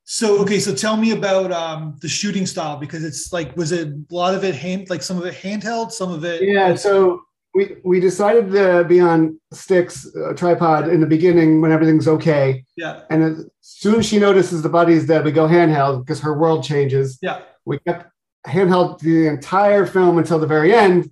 So 0.04 0.40
okay, 0.42 0.60
so 0.60 0.74
tell 0.74 0.98
me 0.98 1.12
about 1.12 1.52
um, 1.52 1.96
the 2.02 2.10
shooting 2.10 2.46
style 2.46 2.78
because 2.78 3.04
it's 3.04 3.32
like 3.32 3.56
was 3.56 3.72
it 3.72 3.88
a 3.90 4.14
lot 4.14 4.34
of 4.34 4.44
it 4.44 4.56
hand 4.56 4.90
like 4.90 5.02
some 5.04 5.18
of 5.18 5.26
it 5.26 5.36
handheld, 5.36 5.92
some 5.92 6.12
of 6.12 6.26
it 6.26 6.42
Yeah. 6.42 6.76
So 6.76 7.22
we 7.56 7.78
we 7.84 8.00
decided 8.00 8.52
to 8.52 8.84
be 8.88 9.00
on 9.00 9.40
sticks, 9.54 10.08
uh, 10.16 10.34
tripod 10.34 10.88
in 10.90 11.00
the 11.02 11.08
beginning 11.08 11.62
when 11.62 11.72
everything's 11.72 12.08
okay, 12.08 12.64
yeah 12.78 13.02
and 13.10 13.24
as 13.24 13.46
soon 13.62 13.96
as 14.00 14.06
she 14.06 14.20
notices 14.20 14.62
the 14.62 14.70
body's 14.70 15.08
dead, 15.08 15.26
we 15.26 15.32
go 15.32 15.48
handheld 15.48 16.06
because 16.06 16.20
her 16.22 16.38
world 16.38 16.64
changes. 16.64 17.18
yeah 17.22 17.42
We 17.66 17.80
kept 17.80 18.06
handheld 18.48 19.00
the 19.00 19.28
entire 19.28 19.86
film 19.86 20.18
until 20.18 20.40
the 20.40 20.48
very 20.48 20.74
end. 20.74 21.12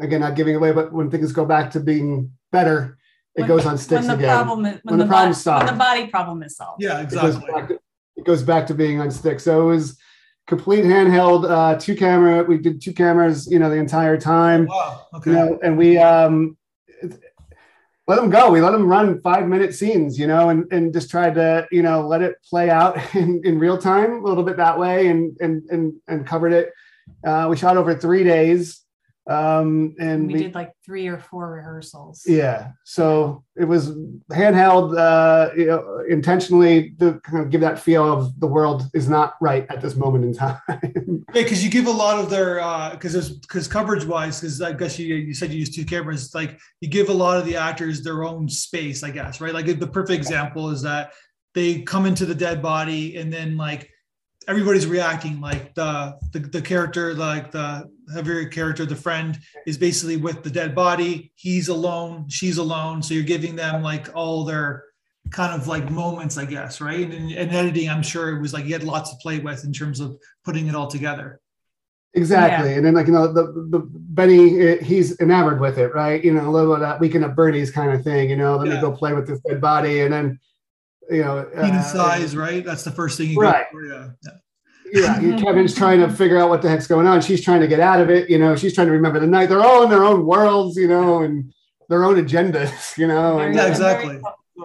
Again, 0.00 0.20
not 0.20 0.34
giving 0.36 0.56
away, 0.56 0.72
but 0.72 0.92
when 0.92 1.10
things 1.10 1.32
go 1.32 1.44
back 1.44 1.70
to 1.72 1.80
being 1.80 2.32
better, 2.50 2.98
it 3.36 3.42
When- 3.42 3.48
goes 3.48 3.66
on 3.66 3.78
sticks 3.78 4.04
again. 4.04 4.08
when 4.08 4.18
the 4.18 4.24
again. 4.24 4.36
problem 4.36 4.64
is, 4.66 4.72
when, 4.72 4.80
When 4.84 4.98
the, 4.98 5.04
the 5.04 5.08
problem's 5.08 5.44
body, 5.44 5.64
when 5.66 5.74
the 5.74 5.78
body 5.78 6.06
problem 6.08 6.42
is 6.42 6.56
solved. 6.56 6.82
yeah 6.82 7.00
it 7.02 7.10
goes 7.10 7.36
exactly 7.36 7.76
to, 7.76 7.80
it 8.16 8.24
goes 8.24 8.42
back 8.42 8.66
to 8.66 8.74
being 8.74 9.00
on 9.00 9.10
sticks. 9.10 9.44
So 9.44 9.62
it 9.62 9.74
was 9.76 9.98
complete 10.46 10.84
handheld, 10.84 11.48
uh, 11.48 11.78
two 11.78 11.94
camera. 11.94 12.42
We 12.42 12.58
did 12.58 12.82
two 12.82 12.92
cameras, 12.92 13.50
you 13.50 13.58
know, 13.58 13.70
the 13.70 13.76
entire 13.76 14.18
time. 14.18 14.66
wow 14.66 15.06
okay 15.14 15.30
You 15.30 15.36
know, 15.36 15.58
and 15.62 15.78
we 15.78 15.98
um, 15.98 16.56
let 18.08 18.16
them 18.16 18.30
go. 18.30 18.50
We 18.50 18.60
let 18.60 18.72
them 18.72 18.86
run 18.86 19.20
five 19.20 19.46
minute 19.46 19.74
scenes, 19.74 20.18
you 20.18 20.26
know, 20.26 20.48
and, 20.48 20.70
and 20.72 20.92
just 20.92 21.10
tried 21.10 21.34
to, 21.36 21.66
you 21.70 21.82
know, 21.82 22.06
let 22.06 22.22
it 22.22 22.36
play 22.48 22.70
out 22.70 22.98
in, 23.14 23.40
in 23.44 23.58
real 23.58 23.78
time 23.78 24.24
a 24.24 24.28
little 24.28 24.44
bit 24.44 24.56
that 24.56 24.78
way 24.78 25.08
and, 25.08 25.36
and, 25.40 25.62
and, 25.70 25.94
and 26.08 26.26
covered 26.26 26.52
it. 26.52 26.72
Uh, 27.26 27.46
we 27.48 27.56
shot 27.56 27.76
over 27.76 27.94
three 27.94 28.24
days. 28.24 28.81
Um, 29.28 29.94
and 30.00 30.26
we, 30.26 30.34
we, 30.34 30.42
did 30.42 30.54
like 30.54 30.72
three 30.84 31.06
or 31.06 31.18
four 31.18 31.52
rehearsals. 31.52 32.24
Yeah. 32.26 32.72
So 32.84 33.44
it 33.54 33.64
was 33.64 33.90
handheld, 34.32 34.98
uh, 34.98 35.54
you 35.56 35.66
know, 35.66 36.02
intentionally 36.08 36.90
to 36.98 37.20
kind 37.20 37.44
of 37.44 37.50
give 37.50 37.60
that 37.60 37.78
feel 37.78 38.12
of 38.12 38.38
the 38.40 38.48
world 38.48 38.84
is 38.94 39.08
not 39.08 39.34
right 39.40 39.64
at 39.70 39.80
this 39.80 39.94
moment 39.94 40.24
in 40.24 40.34
time. 40.34 40.58
yeah. 41.34 41.42
Cause 41.44 41.62
you 41.62 41.70
give 41.70 41.86
a 41.86 41.90
lot 41.90 42.18
of 42.18 42.30
their, 42.30 42.60
uh, 42.60 42.96
cause 42.96 43.12
there's, 43.12 43.38
cause 43.46 43.68
coverage 43.68 44.04
wise, 44.04 44.40
cause 44.40 44.60
I 44.60 44.72
guess 44.72 44.98
you, 44.98 45.14
you 45.14 45.34
said 45.34 45.52
you 45.52 45.60
use 45.60 45.70
two 45.70 45.84
cameras, 45.84 46.34
like 46.34 46.58
you 46.80 46.88
give 46.88 47.08
a 47.08 47.14
lot 47.14 47.36
of 47.36 47.44
the 47.44 47.56
actors 47.56 48.02
their 48.02 48.24
own 48.24 48.48
space, 48.48 49.04
I 49.04 49.10
guess, 49.10 49.40
right? 49.40 49.54
Like 49.54 49.66
the 49.66 49.86
perfect 49.86 50.18
example 50.18 50.70
is 50.70 50.82
that 50.82 51.12
they 51.54 51.82
come 51.82 52.06
into 52.06 52.26
the 52.26 52.34
dead 52.34 52.60
body 52.60 53.18
and 53.18 53.32
then 53.32 53.56
like 53.56 53.88
everybody's 54.48 54.86
reacting 54.86 55.40
like 55.40 55.74
the, 55.74 56.18
the 56.32 56.40
the 56.40 56.62
character 56.62 57.14
like 57.14 57.50
the 57.50 57.90
heavier 58.14 58.44
character 58.46 58.84
the 58.84 58.96
friend 58.96 59.38
is 59.66 59.78
basically 59.78 60.16
with 60.16 60.42
the 60.42 60.50
dead 60.50 60.74
body. 60.74 61.32
He's 61.36 61.68
alone 61.68 62.28
she's 62.28 62.58
alone. 62.58 63.02
So 63.02 63.14
you're 63.14 63.22
giving 63.22 63.56
them 63.56 63.82
like 63.82 64.08
all 64.14 64.44
their 64.44 64.84
kind 65.30 65.58
of 65.58 65.66
like 65.66 65.90
moments 65.90 66.36
i 66.36 66.44
guess 66.44 66.80
right? 66.80 67.10
And, 67.10 67.30
and 67.32 67.52
editing 67.52 67.88
i'm 67.88 68.02
sure 68.02 68.36
it 68.36 68.40
was 68.40 68.52
like 68.52 68.64
you 68.66 68.72
had 68.72 68.84
lots 68.84 69.10
to 69.10 69.16
play 69.16 69.38
with 69.38 69.64
in 69.64 69.72
terms 69.72 70.00
of 70.00 70.16
putting 70.44 70.66
it 70.66 70.74
all 70.74 70.88
together. 70.88 71.40
Exactly. 72.14 72.70
Yeah. 72.70 72.76
and 72.76 72.86
then 72.86 72.94
like 72.94 73.06
you 73.06 73.12
know 73.12 73.32
the, 73.32 73.44
the 73.70 73.88
benny 73.92 74.60
eh, 74.60 74.82
he's 74.82 75.18
enamored 75.20 75.60
with 75.60 75.78
it 75.78 75.94
right? 75.94 76.22
You 76.22 76.34
know 76.34 76.48
a 76.48 76.50
little 76.50 76.74
of 76.74 76.80
that 76.80 77.00
weekend 77.00 77.24
at 77.24 77.36
bernie's 77.36 77.70
kind 77.70 77.92
of 77.92 78.02
thing 78.02 78.30
you 78.30 78.36
know 78.36 78.56
let 78.56 78.68
yeah. 78.68 78.74
me 78.74 78.80
go 78.80 78.92
play 78.92 79.14
with 79.14 79.26
this 79.26 79.40
dead 79.40 79.60
body. 79.60 80.00
And 80.02 80.12
then 80.12 80.38
you 81.10 81.22
know, 81.22 81.38
uh, 81.38 81.82
size, 81.82 82.36
right? 82.36 82.64
That's 82.64 82.84
the 82.84 82.90
first 82.90 83.18
thing 83.18 83.30
you 83.30 83.40
right. 83.40 83.66
Yeah. 83.90 84.08
yeah. 84.92 85.20
yeah. 85.20 85.36
Kevin's 85.42 85.74
trying 85.74 86.00
to 86.00 86.08
figure 86.08 86.38
out 86.38 86.48
what 86.48 86.62
the 86.62 86.68
heck's 86.68 86.86
going 86.86 87.06
on. 87.06 87.20
She's 87.20 87.44
trying 87.44 87.60
to 87.60 87.68
get 87.68 87.80
out 87.80 88.00
of 88.00 88.10
it. 88.10 88.30
You 88.30 88.38
know, 88.38 88.56
she's 88.56 88.74
trying 88.74 88.88
to 88.88 88.92
remember 88.92 89.20
the 89.20 89.26
night. 89.26 89.48
They're 89.48 89.64
all 89.64 89.82
in 89.82 89.90
their 89.90 90.04
own 90.04 90.26
worlds, 90.26 90.76
you 90.76 90.88
know, 90.88 91.22
and 91.22 91.52
their 91.88 92.04
own 92.04 92.16
agendas, 92.16 92.96
you 92.98 93.06
know. 93.06 93.40
And, 93.40 93.54
yeah, 93.54 93.66
exactly. 93.66 94.20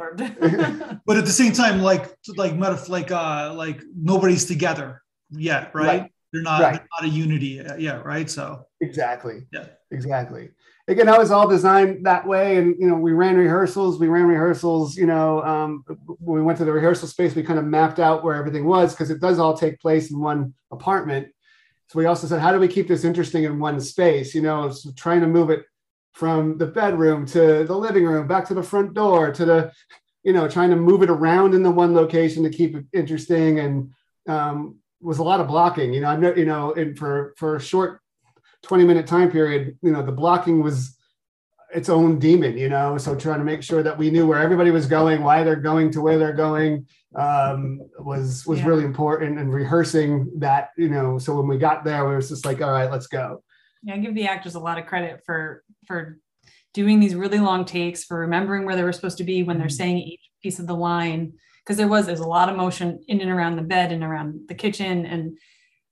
but 1.06 1.18
at 1.18 1.26
the 1.26 1.32
same 1.32 1.54
time, 1.54 1.82
like 1.82 2.14
like 2.36 2.54
meta, 2.54 2.84
like 2.88 3.12
uh 3.12 3.54
like 3.56 3.82
nobody's 3.96 4.46
together 4.46 5.02
yet, 5.32 5.74
right? 5.74 6.02
right. 6.02 6.12
They're 6.32 6.42
not 6.44 6.62
right. 6.62 6.74
they're 6.74 6.88
not 7.02 7.10
a 7.10 7.14
unity 7.14 7.62
yet, 7.80 8.06
right? 8.06 8.30
So 8.30 8.66
exactly. 8.82 9.48
Yeah. 9.52 9.68
Exactly 9.92 10.50
again, 10.88 11.08
that 11.08 11.20
was 11.20 11.32
all 11.32 11.48
designed 11.48 12.06
that 12.06 12.26
way. 12.26 12.58
And, 12.58 12.76
you 12.80 12.88
know, 12.88 12.96
we 12.96 13.12
ran 13.12 13.36
rehearsals, 13.36 14.00
we 14.00 14.08
ran 14.08 14.26
rehearsals, 14.26 14.96
you 14.96 15.06
know, 15.06 15.44
um, 15.44 15.84
when 16.20 16.40
we 16.40 16.42
went 16.42 16.58
to 16.60 16.66
the 16.66 16.72
rehearsal 16.72 17.08
space, 17.08 17.36
we 17.36 17.44
kind 17.44 17.60
of 17.60 17.66
mapped 17.66 18.00
out 18.00 18.24
where 18.24 18.36
everything 18.36 18.66
was 18.66 18.94
because 18.94 19.10
it 19.10 19.20
does 19.20 19.40
all 19.40 19.58
take 19.58 19.80
place 19.80 20.12
in 20.12 20.20
one 20.20 20.54
apartment. 20.72 21.28
So 21.88 22.00
we 22.00 22.06
also 22.06 22.28
said, 22.28 22.42
how 22.42 22.52
do 22.52 22.60
we 22.60 22.68
keep 22.68 22.88
this 22.88 23.04
interesting 23.04 23.44
in 23.44 23.60
one 23.60 23.80
space? 23.80 24.34
You 24.34 24.42
know, 24.42 24.72
so 24.72 24.92
trying 24.96 25.22
to 25.22 25.28
move 25.28 25.50
it 25.50 25.66
from 26.14 26.58
the 26.58 26.66
bedroom 26.66 27.26
to 27.28 27.64
the 27.64 27.78
living 27.78 28.06
room, 28.06 28.28
back 28.28 28.48
to 28.48 28.54
the 28.54 28.64
front 28.64 28.94
door, 28.94 29.32
to 29.32 29.46
the, 29.46 29.72
you 30.24 30.34
know, 30.34 30.48
trying 30.48 30.70
to 30.70 30.76
move 30.76 31.04
it 31.04 31.10
around 31.10 31.54
in 31.54 31.64
the 31.64 31.72
one 31.72 31.94
location 31.94 32.44
to 32.44 32.50
keep 32.50 32.76
it 32.76 32.86
interesting. 32.94 33.60
And 33.60 33.92
um, 34.28 34.80
was 35.00 35.20
a 35.20 35.24
lot 35.24 35.40
of 35.40 35.48
blocking, 35.48 35.94
you 35.94 36.02
know, 36.02 36.08
I'm, 36.08 36.24
you 36.24 36.46
know, 36.46 36.74
and 36.74 36.98
for, 36.98 37.34
for 37.38 37.56
a 37.56 37.62
short 37.62 38.02
20 38.68 38.84
minute 38.84 39.08
time 39.08 39.32
period, 39.32 39.78
you 39.82 39.92
know, 39.92 40.04
the 40.04 40.12
blocking 40.12 40.62
was 40.62 40.98
its 41.74 41.90
own 41.90 42.20
demon, 42.20 42.58
you 42.58 42.70
know. 42.70 42.98
So 42.98 43.16
trying 43.16 43.40
to 43.40 43.46
make 43.46 43.64
sure 43.64 43.84
that 43.84 43.98
we 43.98 44.10
knew 44.10 44.28
where 44.28 44.40
everybody 44.40 44.72
was 44.72 44.86
going, 44.86 45.24
why 45.24 45.44
they're 45.44 45.56
going 45.56 45.92
to 45.92 46.02
where 46.02 46.18
they're 46.18 46.34
going, 46.34 46.88
um, 47.16 47.82
was 48.00 48.46
was 48.46 48.60
yeah. 48.60 48.68
really 48.68 48.86
important. 48.86 49.40
And 49.40 49.54
rehearsing 49.54 50.32
that, 50.38 50.70
you 50.78 50.90
know, 50.90 51.18
so 51.18 51.36
when 51.36 51.48
we 51.48 51.58
got 51.58 51.84
there, 51.84 52.08
we 52.08 52.16
was 52.16 52.30
just 52.30 52.46
like, 52.46 52.62
all 52.62 52.72
right, 52.72 52.92
let's 52.92 53.08
go. 53.08 53.44
Yeah, 53.84 53.96
I 53.96 53.98
give 53.98 54.16
the 54.16 54.28
actors 54.28 54.56
a 54.56 54.60
lot 54.60 54.78
of 54.78 54.86
credit 54.86 55.22
for 55.26 55.64
for 55.86 56.20
doing 56.74 57.00
these 57.00 57.16
really 57.16 57.40
long 57.40 57.66
takes, 57.66 58.04
for 58.04 58.20
remembering 58.20 58.66
where 58.66 58.76
they 58.76 58.84
were 58.84 58.94
supposed 58.94 59.18
to 59.18 59.24
be 59.24 59.44
when 59.44 59.58
they're 59.58 59.68
mm-hmm. 59.68 59.76
saying 59.76 59.98
each 59.98 60.30
piece 60.44 60.60
of 60.60 60.68
the 60.68 60.76
line, 60.76 61.34
because 61.64 61.78
there 61.78 61.88
was 61.88 62.06
there's 62.06 62.20
a 62.20 62.28
lot 62.28 62.50
of 62.50 62.56
motion 62.56 63.00
in 63.08 63.22
and 63.22 63.32
around 63.32 63.56
the 63.56 63.62
bed 63.62 63.92
and 63.92 64.04
around 64.04 64.48
the 64.48 64.56
kitchen, 64.56 65.06
and 65.06 65.38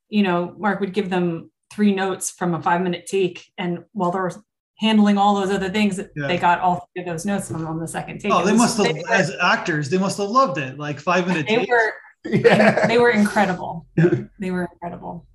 you 0.10 0.24
know, 0.24 0.56
Mark 0.58 0.80
would 0.80 0.94
give 0.94 1.10
them 1.10 1.52
three 1.76 1.94
notes 1.94 2.32
from 2.32 2.54
a 2.54 2.62
five 2.62 2.82
minute 2.82 3.06
take. 3.06 3.46
And 3.58 3.84
while 3.92 4.12
they're 4.12 4.32
handling 4.80 5.18
all 5.18 5.36
those 5.36 5.52
other 5.52 5.70
things, 5.70 6.00
yeah. 6.16 6.28
they 6.28 6.38
got 6.38 6.60
all 6.60 6.88
three 6.94 7.04
of 7.04 7.10
those 7.10 7.26
notes 7.26 7.50
from 7.50 7.68
on 7.68 7.80
the 7.80 7.88
second 7.88 8.20
take. 8.20 8.32
Oh, 8.32 8.46
they 8.46 8.56
must 8.56 8.78
have, 8.78 8.96
were, 8.96 9.12
as 9.12 9.32
actors, 9.42 9.90
they 9.90 9.98
must 9.98 10.18
have 10.18 10.30
loved 10.30 10.58
it. 10.58 10.80
Like 10.80 11.00
five 11.00 11.28
minute 11.28 11.46
they 11.48 11.58
takes. 11.58 11.70
Were, 11.70 11.94
yeah. 12.26 12.88
They 12.88 12.98
were 12.98 13.12
incredible. 13.12 13.86
they 14.40 14.52
were 14.52 14.70
incredible. 14.72 15.28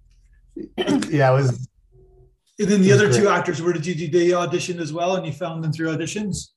yeah, 0.77 1.31
it 1.31 1.35
was. 1.35 1.69
And 2.59 2.69
then 2.69 2.83
the 2.83 2.93
other 2.93 3.09
great. 3.09 3.21
two 3.21 3.29
actors, 3.29 3.63
where 3.63 3.73
did 3.73 3.87
you 3.87 3.95
do? 3.95 4.09
They 4.09 4.35
audition 4.35 4.81
as 4.81 4.93
well, 4.93 5.17
and 5.17 5.25
you 5.25 5.33
found 5.33 5.63
them 5.65 5.73
through 5.73 5.97
auditions. 5.97 6.49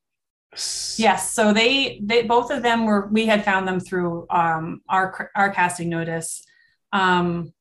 Yes, 0.97 1.31
so 1.31 1.53
they 1.53 1.99
they 2.03 2.23
both 2.23 2.51
of 2.51 2.61
them 2.61 2.85
were 2.85 3.07
we 3.11 3.25
had 3.25 3.43
found 3.43 3.67
them 3.67 3.79
through 3.79 4.27
um, 4.29 4.81
our 4.89 5.31
our 5.35 5.49
casting 5.51 5.89
notice. 5.89 6.43
Um, 6.91 7.53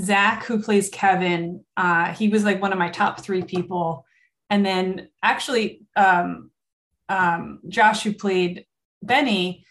Zach, 0.00 0.44
who 0.44 0.62
plays 0.62 0.88
Kevin, 0.88 1.64
uh, 1.76 2.12
he 2.12 2.28
was 2.28 2.44
like 2.44 2.62
one 2.62 2.72
of 2.72 2.78
my 2.78 2.88
top 2.88 3.20
three 3.20 3.42
people. 3.42 4.04
And 4.50 4.64
then 4.64 5.08
actually, 5.22 5.82
um, 5.96 6.50
um, 7.08 7.60
Josh, 7.68 8.02
who 8.02 8.12
played 8.12 8.64
Benny, 9.02 9.64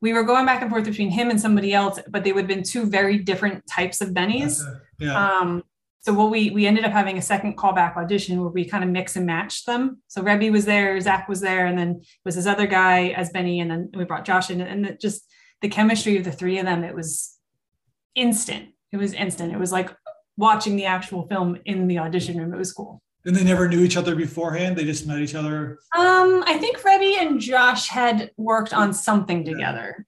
we 0.00 0.12
were 0.12 0.22
going 0.22 0.44
back 0.44 0.60
and 0.60 0.70
forth 0.70 0.84
between 0.84 1.10
him 1.10 1.30
and 1.30 1.40
somebody 1.40 1.72
else, 1.72 1.98
but 2.08 2.24
they 2.24 2.32
would 2.32 2.42
have 2.42 2.48
been 2.48 2.62
two 2.62 2.84
very 2.84 3.18
different 3.18 3.64
types 3.66 4.00
of 4.00 4.10
Bennies. 4.10 4.60
Yeah. 4.98 5.38
Um, 5.38 5.62
so 6.02 6.12
what 6.12 6.30
we 6.30 6.50
we 6.50 6.66
ended 6.66 6.84
up 6.84 6.92
having 6.92 7.16
a 7.16 7.22
second 7.22 7.56
callback 7.56 7.96
audition 7.96 8.38
where 8.38 8.50
we 8.50 8.66
kind 8.66 8.84
of 8.84 8.90
mix 8.90 9.16
and 9.16 9.24
match 9.24 9.64
them. 9.64 10.02
So 10.08 10.22
Rebby 10.22 10.50
was 10.50 10.66
there, 10.66 11.00
Zach 11.00 11.26
was 11.26 11.40
there, 11.40 11.64
and 11.64 11.78
then 11.78 12.02
was 12.26 12.34
this 12.34 12.44
other 12.44 12.66
guy 12.66 13.08
as 13.08 13.30
Benny, 13.30 13.60
and 13.60 13.70
then 13.70 13.90
we 13.94 14.04
brought 14.04 14.26
Josh 14.26 14.50
in, 14.50 14.60
and 14.60 14.84
it 14.84 15.00
just 15.00 15.26
the 15.62 15.70
chemistry 15.70 16.18
of 16.18 16.24
the 16.24 16.32
three 16.32 16.58
of 16.58 16.66
them, 16.66 16.84
it 16.84 16.94
was 16.94 17.38
instant 18.14 18.73
it 18.94 18.98
was 18.98 19.12
instant. 19.12 19.52
It 19.52 19.58
was 19.58 19.72
like 19.72 19.90
watching 20.36 20.76
the 20.76 20.84
actual 20.84 21.26
film 21.26 21.58
in 21.64 21.88
the 21.88 21.98
audition 21.98 22.38
room. 22.38 22.54
It 22.54 22.58
was 22.58 22.72
cool. 22.72 23.02
And 23.24 23.34
they 23.34 23.42
never 23.42 23.66
knew 23.66 23.80
each 23.80 23.96
other 23.96 24.14
beforehand. 24.14 24.76
They 24.76 24.84
just 24.84 25.04
met 25.04 25.18
each 25.18 25.34
other. 25.34 25.78
Um, 25.96 26.44
I 26.46 26.58
think 26.58 26.84
Rebby 26.84 27.16
and 27.18 27.40
Josh 27.40 27.88
had 27.88 28.30
worked 28.36 28.72
on 28.72 28.94
something 28.94 29.44
together. 29.44 30.06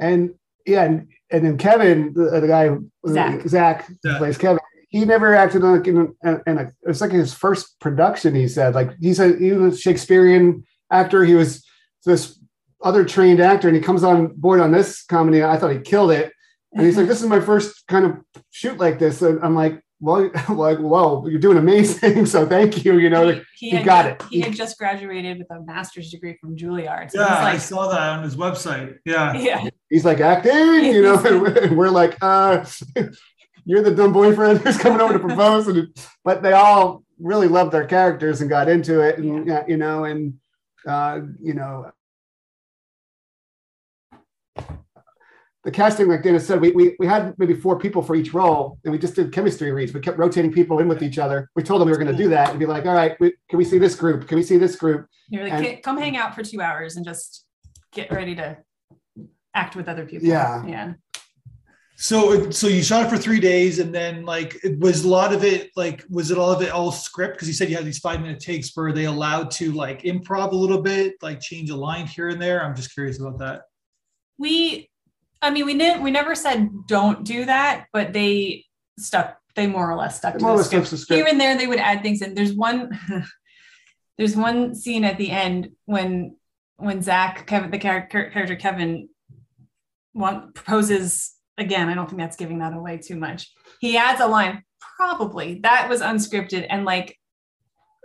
And 0.00 0.34
yeah, 0.66 0.84
and, 0.84 1.08
and 1.30 1.44
then 1.44 1.56
Kevin, 1.56 2.12
the, 2.14 2.40
the 2.40 2.48
guy 2.48 2.70
Zach, 3.06 3.46
Zach 3.46 3.90
yeah. 4.02 4.18
plays 4.18 4.38
Kevin. 4.38 4.58
He 4.88 5.04
never 5.04 5.36
acted 5.36 5.62
on 5.62 5.86
in, 5.86 6.16
in, 6.24 6.42
in 6.48 6.58
a. 6.58 6.62
It 6.62 6.88
was 6.88 7.00
like 7.00 7.12
his 7.12 7.32
first 7.32 7.78
production. 7.78 8.34
He 8.34 8.48
said, 8.48 8.74
like 8.74 8.90
he 9.00 9.14
said, 9.14 9.38
he 9.38 9.52
was 9.52 9.74
a 9.74 9.78
Shakespearean 9.78 10.64
actor. 10.90 11.24
He 11.24 11.34
was 11.34 11.64
this 12.04 12.40
other 12.82 13.04
trained 13.04 13.38
actor, 13.38 13.68
and 13.68 13.76
he 13.76 13.82
comes 13.82 14.02
on 14.02 14.34
board 14.34 14.58
on 14.58 14.72
this 14.72 15.04
comedy. 15.04 15.44
I 15.44 15.58
thought 15.58 15.72
he 15.72 15.78
killed 15.78 16.10
it 16.10 16.32
and 16.72 16.86
he's 16.86 16.96
like, 16.96 17.08
"This 17.08 17.20
is 17.20 17.28
my 17.28 17.40
first 17.40 17.86
kind 17.88 18.04
of 18.04 18.18
shoot 18.50 18.78
like 18.78 18.98
this." 18.98 19.22
And 19.22 19.40
I'm 19.42 19.54
like, 19.54 19.82
"Well, 20.00 20.30
like, 20.48 20.78
whoa, 20.78 21.26
you're 21.26 21.40
doing 21.40 21.58
amazing. 21.58 22.26
So 22.26 22.46
thank 22.46 22.84
you. 22.84 22.98
You 22.98 23.10
know, 23.10 23.28
he, 23.28 23.42
he, 23.56 23.70
he 23.78 23.82
got 23.82 24.06
it. 24.06 24.22
He 24.30 24.40
had 24.40 24.54
just 24.54 24.78
graduated 24.78 25.38
with 25.38 25.50
a 25.50 25.60
master's 25.62 26.10
degree 26.10 26.36
from 26.40 26.56
Juilliard. 26.56 27.10
So 27.10 27.20
yeah, 27.20 27.42
like, 27.42 27.54
I 27.54 27.58
saw 27.58 27.88
that 27.88 28.00
on 28.00 28.22
his 28.22 28.36
website. 28.36 28.98
Yeah, 29.04 29.32
yeah. 29.36 29.68
He's 29.88 30.04
like 30.04 30.20
acting, 30.20 30.84
you 30.84 31.02
know, 31.02 31.18
and 31.62 31.76
we're 31.76 31.90
like, 31.90 32.16
uh, 32.22 32.64
"You're 33.64 33.82
the 33.82 33.94
dumb 33.94 34.12
boyfriend 34.12 34.60
who's 34.60 34.78
coming 34.78 35.00
over 35.00 35.14
to 35.14 35.18
propose." 35.18 35.66
And 35.66 35.88
but 36.24 36.42
they 36.42 36.52
all 36.52 37.04
really 37.18 37.48
loved 37.48 37.72
their 37.72 37.86
characters 37.86 38.40
and 38.40 38.48
got 38.48 38.68
into 38.68 39.00
it, 39.00 39.18
and 39.18 39.46
yeah. 39.46 39.64
you 39.66 39.76
know, 39.76 40.04
and 40.04 40.34
uh, 40.86 41.20
you 41.40 41.54
know 41.54 41.90
the 45.64 45.70
casting, 45.70 46.08
like 46.08 46.22
Dana 46.22 46.40
said, 46.40 46.60
we, 46.60 46.70
we, 46.70 46.96
we 46.98 47.06
had 47.06 47.34
maybe 47.38 47.54
four 47.54 47.78
people 47.78 48.02
for 48.02 48.14
each 48.14 48.32
role, 48.32 48.78
and 48.84 48.92
we 48.92 48.98
just 48.98 49.14
did 49.14 49.30
chemistry 49.30 49.70
reads. 49.72 49.92
We 49.92 50.00
kept 50.00 50.18
rotating 50.18 50.52
people 50.52 50.78
in 50.78 50.88
with 50.88 51.02
each 51.02 51.18
other. 51.18 51.50
We 51.54 51.62
told 51.62 51.80
them 51.80 51.86
we 51.86 51.92
were 51.92 52.02
going 52.02 52.16
to 52.16 52.22
do 52.22 52.30
that 52.30 52.50
and 52.50 52.58
be 52.58 52.66
like, 52.66 52.86
all 52.86 52.94
right, 52.94 53.18
we, 53.20 53.34
can 53.48 53.58
we 53.58 53.64
see 53.64 53.78
this 53.78 53.94
group? 53.94 54.26
Can 54.26 54.36
we 54.36 54.42
see 54.42 54.56
this 54.56 54.76
group? 54.76 55.06
You're 55.28 55.44
like, 55.44 55.52
and, 55.52 55.82
come 55.82 55.98
hang 55.98 56.16
out 56.16 56.34
for 56.34 56.42
two 56.42 56.62
hours 56.62 56.96
and 56.96 57.04
just 57.04 57.44
get 57.92 58.10
ready 58.10 58.34
to 58.36 58.56
act 59.54 59.76
with 59.76 59.88
other 59.88 60.06
people. 60.06 60.26
Yeah. 60.26 60.64
Yeah. 60.66 60.92
So, 61.96 62.50
so 62.50 62.66
you 62.66 62.82
shot 62.82 63.04
it 63.04 63.10
for 63.10 63.18
three 63.18 63.40
days, 63.40 63.78
and 63.78 63.94
then 63.94 64.24
like 64.24 64.56
it 64.64 64.78
was 64.78 65.04
a 65.04 65.08
lot 65.08 65.34
of 65.34 65.44
it. 65.44 65.70
Like, 65.76 66.02
was 66.08 66.30
it 66.30 66.38
all 66.38 66.50
of 66.50 66.62
it 66.62 66.70
all 66.70 66.90
script? 66.90 67.34
Because 67.34 67.46
you 67.46 67.52
said 67.52 67.68
you 67.68 67.76
had 67.76 67.84
these 67.84 67.98
five 67.98 68.22
minute 68.22 68.40
takes. 68.40 68.74
Were 68.74 68.90
they 68.90 69.04
allowed 69.04 69.50
to 69.52 69.72
like 69.72 70.00
improv 70.04 70.52
a 70.52 70.56
little 70.56 70.80
bit, 70.80 71.16
like 71.20 71.40
change 71.40 71.68
a 71.68 71.76
line 71.76 72.06
here 72.06 72.30
and 72.30 72.40
there? 72.40 72.64
I'm 72.64 72.74
just 72.74 72.94
curious 72.94 73.20
about 73.20 73.38
that. 73.40 73.64
We 74.38 74.89
I 75.42 75.50
mean, 75.50 75.66
we 75.66 75.76
didn't. 75.76 76.02
We 76.02 76.10
never 76.10 76.34
said 76.34 76.70
don't 76.86 77.24
do 77.24 77.44
that, 77.46 77.86
but 77.92 78.12
they 78.12 78.66
stuck. 78.98 79.38
They 79.56 79.66
more 79.66 79.90
or 79.90 79.96
less 79.96 80.18
stuck 80.18 80.38
to 80.38 80.44
the 80.44 80.62
script. 80.62 80.86
script. 80.86 81.10
Here 81.10 81.26
and 81.26 81.40
there, 81.40 81.56
they 81.56 81.66
would 81.66 81.78
add 81.78 82.02
things 82.02 82.22
in. 82.22 82.34
There's 82.34 82.52
one. 82.52 82.98
there's 84.18 84.36
one 84.36 84.74
scene 84.74 85.04
at 85.04 85.16
the 85.16 85.30
end 85.30 85.70
when 85.86 86.36
when 86.76 87.02
Zach, 87.02 87.46
Kevin, 87.46 87.70
the 87.70 87.78
character, 87.78 88.30
character 88.30 88.56
Kevin, 88.56 89.08
want, 90.14 90.54
proposes 90.54 91.34
again. 91.58 91.88
I 91.88 91.94
don't 91.94 92.06
think 92.06 92.20
that's 92.20 92.36
giving 92.36 92.58
that 92.58 92.74
away 92.74 92.98
too 92.98 93.16
much. 93.16 93.50
He 93.80 93.96
adds 93.96 94.20
a 94.20 94.26
line, 94.26 94.62
probably 94.96 95.60
that 95.62 95.88
was 95.88 96.00
unscripted, 96.00 96.66
and 96.68 96.84
like 96.84 97.16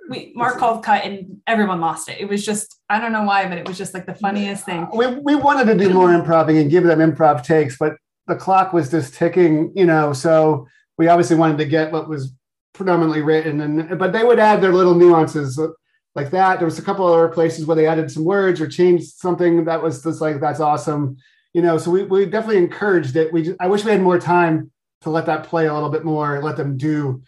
we 0.10 0.34
Mark 0.36 0.58
called 0.58 0.84
cut, 0.84 1.04
and 1.04 1.42
everyone 1.48 1.82
lost 1.82 2.10
it. 2.10 2.20
It 2.20 2.30
was 2.30 2.46
just 2.46 2.75
I 2.89 3.00
don't 3.00 3.12
know 3.12 3.24
why, 3.24 3.48
but 3.48 3.58
it 3.58 3.68
was 3.68 3.77
just 3.77 3.94
like 3.94 4.06
the 4.06 4.13
funniest 4.13 4.65
thing. 4.65 4.88
We 4.94 5.08
we 5.08 5.36
wanted 5.36 5.65
to 5.65 5.77
do 5.77 5.94
more 5.94 6.10
improv 6.10 6.50
and 6.50 6.70
give 6.70 6.84
them 6.84 7.00
improv 7.00 7.44
takes, 7.44 7.77
but 7.77 7.98
the 8.27 8.36
clock 8.36 8.74
was 8.74 8.92
just 8.92 9.15
ticking, 9.15 9.72
you 9.75 9.86
know. 9.86 10.13
So 10.13 10.68
we 10.98 11.08
obviously 11.08 11.36
wanted 11.36 11.58
to 11.58 11.65
get 11.65 11.92
what 11.92 12.08
was 12.08 12.34
predominantly 12.74 13.22
written, 13.22 13.62
and 13.62 13.98
but 13.98 14.13
they 14.13 14.24
would 14.24 14.39
add 14.39 14.62
their 14.62 14.74
little 14.74 14.94
nuances 14.94 15.58
uh, 15.58 15.70
like 16.13 16.30
that. 16.32 16.60
There 16.60 16.65
was 16.65 16.77
a 16.77 16.84
couple 16.84 17.08
other 17.08 17.27
places 17.27 17.65
where 17.65 17.75
they 17.75 17.88
added 17.88 18.12
some 18.12 18.24
words 18.24 18.62
or 18.62 18.68
changed 18.68 19.06
something 19.15 19.65
that 19.65 19.82
was 19.82 20.04
just 20.04 20.22
like 20.22 20.39
that's 20.39 20.60
awesome, 20.60 21.18
you 21.54 21.63
know. 21.63 21.80
So 21.80 21.89
we 21.89 22.04
we 22.04 22.25
definitely 22.25 22.58
encouraged 22.58 23.15
it. 23.15 23.34
We 23.34 23.44
just, 23.44 23.58
I 23.60 23.68
wish 23.68 23.84
we 23.84 23.92
had 23.92 24.01
more 24.01 24.20
time 24.20 24.72
to 25.01 25.10
let 25.10 25.25
that 25.25 25.44
play 25.44 25.65
a 25.65 25.74
little 25.74 25.89
bit 25.89 26.04
more, 26.04 26.42
let 26.42 26.58
them 26.58 26.77
do, 26.77 27.22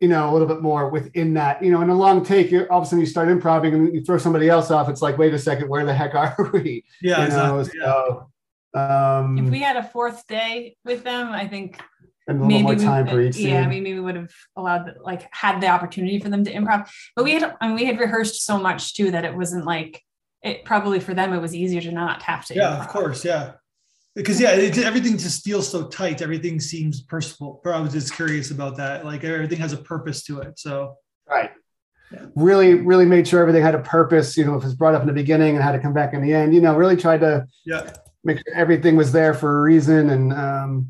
you 0.00 0.08
know, 0.08 0.30
a 0.30 0.32
little 0.32 0.48
bit 0.48 0.62
more 0.62 0.88
within 0.88 1.34
that. 1.34 1.62
You 1.62 1.70
know, 1.70 1.82
in 1.82 1.90
a 1.90 1.94
long 1.94 2.24
take, 2.24 2.50
you 2.50 2.66
all 2.70 2.78
of 2.80 2.84
a 2.84 2.86
sudden 2.86 3.00
you 3.00 3.06
start 3.06 3.28
improvising 3.28 3.74
and 3.74 3.94
you 3.94 4.02
throw 4.02 4.18
somebody 4.18 4.48
else 4.48 4.70
off. 4.70 4.88
It's 4.88 5.02
like, 5.02 5.18
wait 5.18 5.34
a 5.34 5.38
second, 5.38 5.68
where 5.68 5.84
the 5.84 5.94
heck 5.94 6.14
are 6.14 6.50
we? 6.52 6.84
Yeah, 7.02 7.24
you 7.24 7.28
know? 7.30 7.58
exactly. 7.60 7.80
So, 7.82 8.30
um, 8.74 9.38
If 9.38 9.50
we 9.50 9.60
had 9.60 9.76
a 9.76 9.82
fourth 9.82 10.26
day 10.26 10.76
with 10.84 11.04
them, 11.04 11.28
I 11.32 11.46
think 11.46 11.80
and 12.26 12.40
a 12.40 12.44
little 12.44 12.62
more 12.62 12.74
time 12.76 13.06
would- 13.06 13.12
for 13.12 13.20
each 13.20 13.34
scene. 13.34 13.48
Yeah, 13.48 13.66
maybe 13.66 13.92
we 13.94 14.00
would 14.00 14.16
have 14.16 14.30
allowed 14.56 14.94
like 15.02 15.28
had 15.32 15.60
the 15.60 15.68
opportunity 15.68 16.18
for 16.18 16.28
them 16.30 16.44
to 16.44 16.52
improv. 16.52 16.88
But 17.14 17.24
we 17.24 17.32
had 17.32 17.54
I 17.60 17.66
mean, 17.66 17.76
we 17.76 17.84
had 17.84 17.98
rehearsed 17.98 18.44
so 18.46 18.58
much 18.58 18.94
too 18.94 19.10
that 19.10 19.24
it 19.24 19.34
wasn't 19.34 19.64
like 19.66 20.02
it 20.42 20.64
probably 20.64 21.00
for 21.00 21.12
them 21.12 21.32
it 21.34 21.40
was 21.40 21.54
easier 21.54 21.80
to 21.82 21.92
not 21.92 22.22
have 22.22 22.46
to. 22.46 22.54
Yeah, 22.54 22.76
improv. 22.76 22.80
of 22.80 22.88
course. 22.88 23.24
Yeah. 23.24 23.52
Because 24.20 24.40
yeah, 24.40 24.52
it, 24.52 24.76
everything 24.78 25.16
just 25.16 25.42
feels 25.42 25.68
so 25.68 25.88
tight. 25.88 26.20
Everything 26.20 26.60
seems 26.60 27.02
personal. 27.02 27.60
I 27.64 27.80
was 27.80 27.92
just 27.92 28.14
curious 28.14 28.50
about 28.50 28.76
that. 28.76 29.04
Like 29.04 29.24
everything 29.24 29.58
has 29.58 29.72
a 29.72 29.78
purpose 29.78 30.22
to 30.24 30.40
it. 30.40 30.58
So 30.58 30.96
Right. 31.30 31.50
Yeah. 32.12 32.26
Really, 32.34 32.74
really 32.74 33.06
made 33.06 33.26
sure 33.28 33.40
everything 33.40 33.62
had 33.62 33.76
a 33.76 33.80
purpose. 33.80 34.36
You 34.36 34.44
know, 34.44 34.56
if 34.56 34.64
it's 34.64 34.74
brought 34.74 34.94
up 34.94 35.02
in 35.02 35.06
the 35.06 35.14
beginning 35.14 35.54
and 35.54 35.62
had 35.62 35.72
to 35.72 35.78
come 35.78 35.94
back 35.94 36.12
in 36.12 36.22
the 36.22 36.34
end. 36.34 36.52
You 36.52 36.60
know, 36.60 36.76
really 36.76 36.96
tried 36.96 37.20
to 37.20 37.46
yeah, 37.64 37.92
make 38.24 38.38
sure 38.38 38.54
everything 38.54 38.96
was 38.96 39.12
there 39.12 39.32
for 39.32 39.58
a 39.58 39.60
reason. 39.62 40.10
And 40.10 40.32
um, 40.32 40.88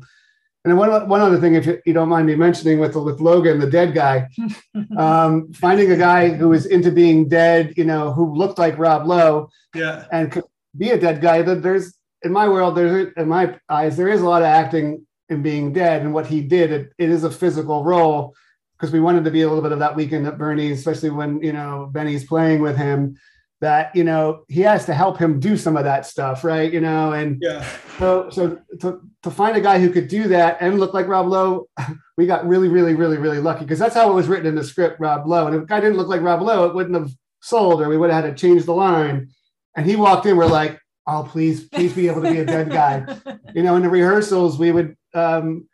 and 0.63 0.71
then 0.71 0.77
one 0.77 1.07
one 1.07 1.21
other 1.21 1.39
thing, 1.39 1.53
if 1.53 1.67
you, 1.67 1.79
you 1.85 1.93
don't 1.93 2.09
mind 2.09 2.25
me 2.25 2.35
mentioning, 2.35 2.79
with 2.79 2.95
with 2.95 3.21
Logan, 3.21 3.59
the 3.59 3.69
dead 3.69 3.93
guy, 3.93 4.27
um, 4.97 5.53
finding 5.53 5.91
a 5.91 5.97
guy 5.97 6.29
who 6.29 6.49
was 6.49 6.65
into 6.65 6.91
being 6.91 7.29
dead, 7.29 7.75
you 7.77 7.83
know, 7.83 8.11
who 8.11 8.33
looked 8.33 8.57
like 8.57 8.79
Rob 8.79 9.05
Lowe 9.05 9.49
yeah, 9.75 10.05
and 10.11 10.31
could 10.31 10.45
be 10.75 10.89
a 10.89 10.99
dead 10.99 11.21
guy. 11.21 11.43
That 11.43 11.61
there's 11.61 11.93
in 12.23 12.31
my 12.31 12.47
world, 12.47 12.75
there's 12.75 13.13
in 13.17 13.27
my 13.27 13.57
eyes, 13.69 13.97
there 13.97 14.09
is 14.09 14.21
a 14.21 14.27
lot 14.27 14.41
of 14.41 14.47
acting 14.47 15.05
in 15.29 15.41
being 15.41 15.73
dead, 15.73 16.01
and 16.01 16.13
what 16.13 16.27
he 16.27 16.41
did, 16.41 16.71
it, 16.71 16.93
it 16.97 17.09
is 17.09 17.23
a 17.23 17.31
physical 17.31 17.83
role 17.83 18.35
because 18.77 18.91
we 18.91 18.99
wanted 18.99 19.23
to 19.23 19.31
be 19.31 19.41
a 19.41 19.47
little 19.47 19.61
bit 19.61 19.71
of 19.71 19.79
that 19.79 19.95
weekend 19.95 20.25
at 20.27 20.37
Bernie's, 20.37 20.79
especially 20.79 21.11
when 21.11 21.41
you 21.41 21.53
know 21.53 21.89
Benny's 21.91 22.25
playing 22.25 22.61
with 22.61 22.77
him. 22.77 23.17
That 23.61 23.95
you 23.95 24.03
know 24.03 24.43
he 24.47 24.61
has 24.61 24.85
to 24.87 24.93
help 24.93 25.19
him 25.19 25.39
do 25.39 25.55
some 25.55 25.77
of 25.77 25.83
that 25.83 26.07
stuff, 26.07 26.43
right? 26.43 26.71
You 26.71 26.81
know, 26.81 27.13
and 27.13 27.37
yeah, 27.39 27.63
so 27.99 28.29
so 28.31 28.59
to, 28.79 29.01
to 29.21 29.31
find 29.31 29.55
a 29.55 29.61
guy 29.61 29.79
who 29.79 29.91
could 29.91 30.07
do 30.07 30.27
that 30.29 30.57
and 30.61 30.79
look 30.79 30.95
like 30.95 31.07
Rob 31.07 31.27
Lowe, 31.27 31.67
we 32.17 32.25
got 32.25 32.47
really 32.47 32.69
really 32.69 32.95
really 32.95 33.17
really 33.17 33.39
lucky 33.39 33.63
because 33.63 33.77
that's 33.77 33.93
how 33.93 34.09
it 34.09 34.15
was 34.15 34.27
written 34.27 34.47
in 34.47 34.55
the 34.55 34.63
script, 34.63 34.99
Rob 34.99 35.27
Lowe. 35.27 35.45
And 35.45 35.55
if 35.55 35.61
a 35.63 35.65
guy 35.65 35.79
didn't 35.79 35.97
look 35.97 36.07
like 36.07 36.21
Rob 36.21 36.41
Lowe, 36.41 36.65
it 36.65 36.73
wouldn't 36.73 36.95
have 36.95 37.11
sold, 37.41 37.81
or 37.81 37.89
we 37.89 37.97
would 37.97 38.09
have 38.09 38.23
had 38.23 38.35
to 38.35 38.41
change 38.41 38.65
the 38.65 38.73
line. 38.73 39.29
And 39.75 39.85
he 39.85 39.95
walked 39.95 40.25
in, 40.25 40.37
we're 40.37 40.47
like, 40.47 40.80
oh 41.07 41.23
please 41.23 41.65
please 41.65 41.93
be 41.93 42.07
able 42.07 42.21
to 42.21 42.31
be 42.31 42.39
a 42.39 42.45
dead 42.45 42.69
guy. 42.69 43.05
You 43.53 43.63
know 43.63 43.75
in 43.75 43.81
the 43.81 43.89
rehearsals 43.89 44.57
we 44.57 44.71
would 44.71 44.95
um, 45.13 45.67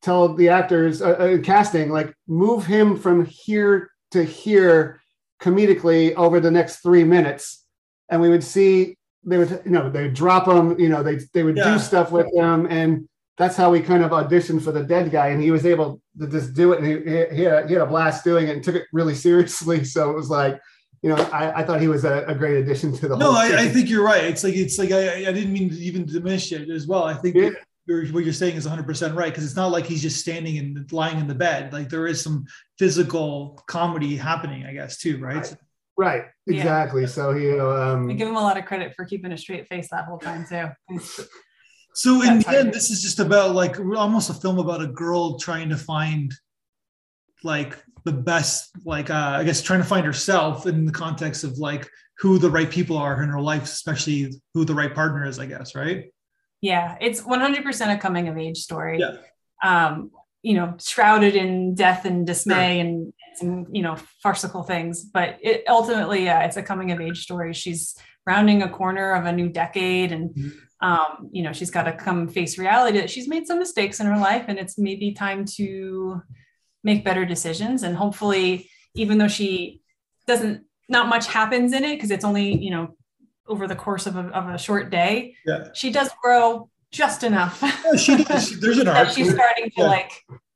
tell 0.00 0.34
the 0.34 0.48
actors 0.48 1.02
uh, 1.02 1.10
uh, 1.10 1.38
casting 1.42 1.90
like 1.90 2.14
move 2.26 2.64
him 2.64 2.96
from 2.96 3.26
here 3.26 3.90
to 4.12 4.22
here 4.24 5.00
comedically 5.42 6.14
over 6.14 6.40
the 6.40 6.50
next 6.50 6.76
three 6.78 7.04
minutes. 7.04 7.64
And 8.08 8.20
we 8.22 8.30
would 8.30 8.42
see 8.44 8.96
they 9.24 9.36
would 9.36 9.60
you 9.64 9.70
know 9.72 9.90
they'd 9.90 10.14
drop 10.14 10.48
him 10.48 10.78
you 10.80 10.88
know 10.88 11.02
they, 11.02 11.18
they 11.34 11.42
would 11.42 11.56
Yeah. 11.56 11.72
do 11.74 11.78
stuff 11.78 12.10
with 12.12 12.32
him. 12.34 12.66
And 12.70 13.08
that's 13.36 13.56
how 13.56 13.70
we 13.70 13.80
kind 13.80 14.02
of 14.02 14.10
auditioned 14.10 14.62
for 14.62 14.72
the 14.72 14.82
dead 14.82 15.10
guy. 15.10 15.28
And 15.28 15.42
he 15.42 15.50
was 15.50 15.66
able 15.66 16.00
to 16.18 16.26
just 16.26 16.54
do 16.54 16.72
it. 16.72 16.78
And 16.82 16.86
he, 16.86 17.36
he, 17.36 17.42
had, 17.42 17.66
he 17.68 17.74
had 17.74 17.82
a 17.82 17.86
blast 17.86 18.24
doing 18.24 18.48
it 18.48 18.54
and 18.56 18.64
took 18.64 18.74
it 18.74 18.86
really 18.92 19.14
seriously. 19.14 19.84
So 19.94 20.10
it 20.10 20.14
was 20.16 20.30
like 20.30 20.58
you 21.02 21.08
know 21.10 21.16
i, 21.32 21.60
I 21.60 21.64
thought 21.64 21.80
he 21.80 21.88
was 21.88 22.04
a, 22.04 22.24
a 22.26 22.34
great 22.34 22.56
addition 22.56 22.92
to 22.96 23.08
the 23.08 23.16
no, 23.16 23.26
whole 23.26 23.36
I, 23.36 23.48
I 23.64 23.68
think 23.68 23.88
you're 23.88 24.04
right. 24.04 24.24
It's 24.24 24.42
like 24.44 24.54
it's 24.54 24.78
like 24.78 24.90
I, 24.90 25.28
I 25.28 25.32
didn't 25.32 25.52
mean 25.52 25.70
to 25.70 25.76
even 25.76 26.04
diminish 26.06 26.52
it 26.52 26.68
as 26.70 26.86
well. 26.86 27.04
I 27.04 27.14
think 27.14 27.36
Yeah. 27.36 27.50
you're, 27.86 28.06
what 28.08 28.24
you're 28.24 28.32
saying 28.32 28.56
is 28.56 28.64
100 28.66 28.86
percent 28.86 29.14
right 29.14 29.30
because 29.32 29.44
it's 29.44 29.56
not 29.56 29.70
like 29.70 29.86
he's 29.86 30.02
just 30.02 30.20
standing 30.20 30.58
and 30.58 30.90
lying 30.92 31.18
in 31.18 31.26
the 31.28 31.34
bed. 31.34 31.72
Like 31.72 31.88
there 31.88 32.06
is 32.06 32.20
some 32.22 32.46
physical 32.78 33.62
comedy 33.66 34.16
happening, 34.16 34.64
I 34.66 34.72
guess, 34.72 34.98
too, 34.98 35.18
right? 35.18 35.36
Right. 35.36 35.56
Right, 35.96 36.22
Yeah. 36.46 36.58
exactly. 36.58 37.06
So 37.08 37.32
he, 37.34 37.58
um, 37.58 38.08
I 38.08 38.12
give 38.12 38.28
him 38.28 38.36
a 38.36 38.40
lot 38.40 38.56
of 38.56 38.64
credit 38.66 38.94
for 38.94 39.04
keeping 39.04 39.32
a 39.32 39.36
straight 39.38 39.66
face 39.68 39.88
that 39.90 40.04
whole 40.04 40.18
time 40.18 40.46
too. 40.48 40.68
So 41.94 42.22
in 42.22 42.38
the 42.38 42.48
end, 42.56 42.72
this 42.72 42.90
is 42.90 43.02
just 43.02 43.18
about 43.18 43.54
like 43.56 43.80
almost 43.80 44.30
a 44.30 44.34
film 44.34 44.58
about 44.60 44.80
a 44.80 44.86
girl 44.86 45.38
trying 45.40 45.68
to 45.70 45.76
find 45.76 46.32
like 47.42 47.76
the 48.08 48.16
best, 48.22 48.70
like 48.84 49.10
uh, 49.10 49.36
I 49.38 49.44
guess 49.44 49.60
trying 49.60 49.82
to 49.82 49.86
find 49.86 50.06
herself 50.06 50.66
in 50.66 50.86
the 50.86 50.92
context 50.92 51.44
of 51.44 51.58
like 51.58 51.88
who 52.18 52.38
the 52.38 52.50
right 52.50 52.70
people 52.70 52.96
are 52.96 53.22
in 53.22 53.28
her 53.28 53.40
life, 53.40 53.64
especially 53.64 54.32
who 54.54 54.64
the 54.64 54.74
right 54.74 54.94
partner 54.94 55.26
is, 55.26 55.38
I 55.38 55.46
guess, 55.46 55.74
right? 55.74 56.10
Yeah, 56.62 56.96
it's 57.00 57.20
100% 57.20 57.94
a 57.94 57.98
coming 57.98 58.28
of 58.28 58.38
age 58.38 58.58
story. 58.58 58.98
Yeah. 58.98 59.16
Um, 59.62 60.10
you 60.42 60.54
know, 60.54 60.74
shrouded 60.80 61.36
in 61.36 61.74
death 61.74 62.04
and 62.06 62.26
dismay 62.26 62.80
and 62.80 63.12
some, 63.34 63.66
you 63.70 63.82
know, 63.82 63.96
farcical 64.22 64.62
things, 64.62 65.04
but 65.04 65.36
it 65.42 65.64
ultimately, 65.68 66.24
yeah, 66.24 66.44
it's 66.44 66.56
a 66.56 66.62
coming 66.62 66.90
of 66.92 67.00
age 67.00 67.22
story. 67.22 67.52
She's 67.52 67.94
rounding 68.26 68.62
a 68.62 68.68
corner 68.70 69.12
of 69.12 69.26
a 69.26 69.32
new 69.32 69.48
decade 69.48 70.12
and, 70.12 70.30
Mhm. 70.34 70.52
um, 70.80 71.28
you 71.32 71.42
know, 71.42 71.52
she's 71.52 71.70
got 71.70 71.84
to 71.84 71.92
come 71.92 72.28
face 72.28 72.56
reality 72.56 72.98
that 72.98 73.10
she's 73.10 73.28
made 73.28 73.46
some 73.46 73.58
mistakes 73.58 74.00
in 74.00 74.06
her 74.06 74.16
life 74.18 74.46
and 74.48 74.58
it's 74.58 74.78
maybe 74.78 75.12
time 75.12 75.44
to 75.56 76.22
make 76.84 77.04
better 77.04 77.24
decisions. 77.24 77.82
And 77.82 77.96
hopefully, 77.96 78.70
even 78.94 79.18
though 79.18 79.28
she 79.28 79.80
doesn't, 80.26 80.64
not 80.88 81.08
much 81.08 81.26
happens 81.26 81.72
in 81.72 81.84
it 81.84 81.96
because 81.96 82.10
it's 82.10 82.24
only, 82.24 82.56
you 82.56 82.70
know, 82.70 82.96
over 83.46 83.66
the 83.66 83.76
course 83.76 84.06
of 84.06 84.16
a, 84.16 84.26
of 84.28 84.48
a 84.48 84.58
short 84.58 84.90
day, 84.90 85.34
Yeah. 85.46 85.68
she 85.74 85.90
does 85.90 86.10
grow 86.22 86.68
just 86.90 87.22
enough 87.22 87.60
Yeah, 87.62 87.96
she 87.96 88.24
does. 88.24 88.58
There's 88.60 88.78
an 88.78 88.88
arc. 88.96 89.08
she's 89.10 89.32
starting 89.32 89.66
to 89.66 89.72
Yeah. 89.82 89.86
like 89.88 90.12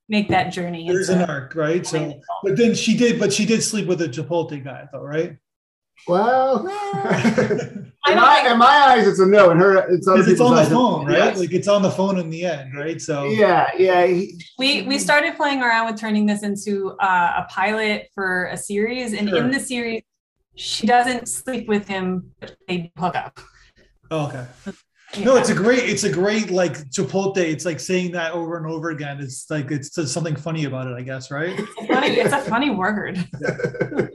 make 0.08 0.28
that 0.28 0.50
journey. 0.52 0.86
There's 0.88 1.08
into 1.08 1.24
an 1.24 1.30
arc, 1.30 1.54
right? 1.54 1.86
So, 1.86 1.92
becoming 1.98 2.12
an 2.16 2.22
adult. 2.22 2.40
but 2.44 2.56
then 2.56 2.74
she 2.74 2.96
did, 2.96 3.18
but 3.18 3.32
she 3.32 3.44
did 3.46 3.62
sleep 3.62 3.86
with 3.86 4.00
a 4.02 4.08
Chipotle 4.08 4.62
guy, 4.62 4.86
though, 4.92 5.00
right? 5.02 5.36
Well, 6.08 6.66
I 6.68 7.22
in, 8.08 8.16
my, 8.16 8.34
think- 8.36 8.50
in 8.52 8.58
my 8.58 8.66
eyes, 8.66 9.06
it's 9.06 9.18
a 9.20 9.26
no. 9.26 9.50
In 9.50 9.58
her, 9.58 9.76
it's 9.92 10.08
other 10.08 10.22
it's 10.28 10.40
on 10.40 10.54
the 10.56 10.62
eyes, 10.62 10.68
phone, 10.68 11.06
right? 11.06 11.16
yes. 11.18 11.38
Like 11.38 11.52
it's 11.52 11.68
on 11.68 11.82
the 11.82 11.90
phone 11.90 12.18
in 12.18 12.30
the 12.30 12.44
end, 12.44 12.74
right? 12.76 13.00
So 13.00 13.26
yeah, 13.26 13.68
yeah. 13.78 14.04
we 14.58 14.82
we 14.82 14.98
started 14.98 15.36
playing 15.36 15.62
around 15.62 15.86
with 15.86 16.00
turning 16.00 16.26
this 16.26 16.42
into 16.42 16.96
uh, 17.00 17.44
a 17.44 17.46
pilot 17.50 18.08
for 18.14 18.46
a 18.46 18.56
series, 18.56 19.12
and 19.12 19.28
Sure. 19.28 19.38
in 19.38 19.50
the 19.50 19.60
series, 19.60 20.02
she 20.56 20.86
doesn't 20.86 21.28
sleep 21.28 21.68
with 21.68 21.86
him; 21.86 22.32
but 22.40 22.56
they 22.66 22.90
hook 22.98 23.14
up. 23.16 23.38
Oh, 24.10 24.26
okay. 24.26 24.46
No, 25.18 25.36
it's 25.36 25.50
a 25.50 25.54
great, 25.54 25.88
it's 25.88 26.04
a 26.04 26.12
great 26.12 26.50
like 26.50 26.78
Chipotle. 26.88 27.36
It's 27.36 27.64
like 27.64 27.80
saying 27.80 28.12
that 28.12 28.32
over 28.32 28.56
and 28.56 28.66
over 28.66 28.90
again. 28.90 29.20
It's 29.20 29.50
like 29.50 29.70
it's 29.70 29.90
there's 29.90 30.10
something 30.10 30.36
funny 30.36 30.64
about 30.64 30.86
it, 30.86 30.94
I 30.94 31.02
guess, 31.02 31.30
right? 31.30 31.58
It's 31.58 31.70
a 31.78 31.86
funny, 31.86 32.08
it's 32.08 32.32
a 32.32 32.40
funny 32.40 32.70
word. 32.70 33.28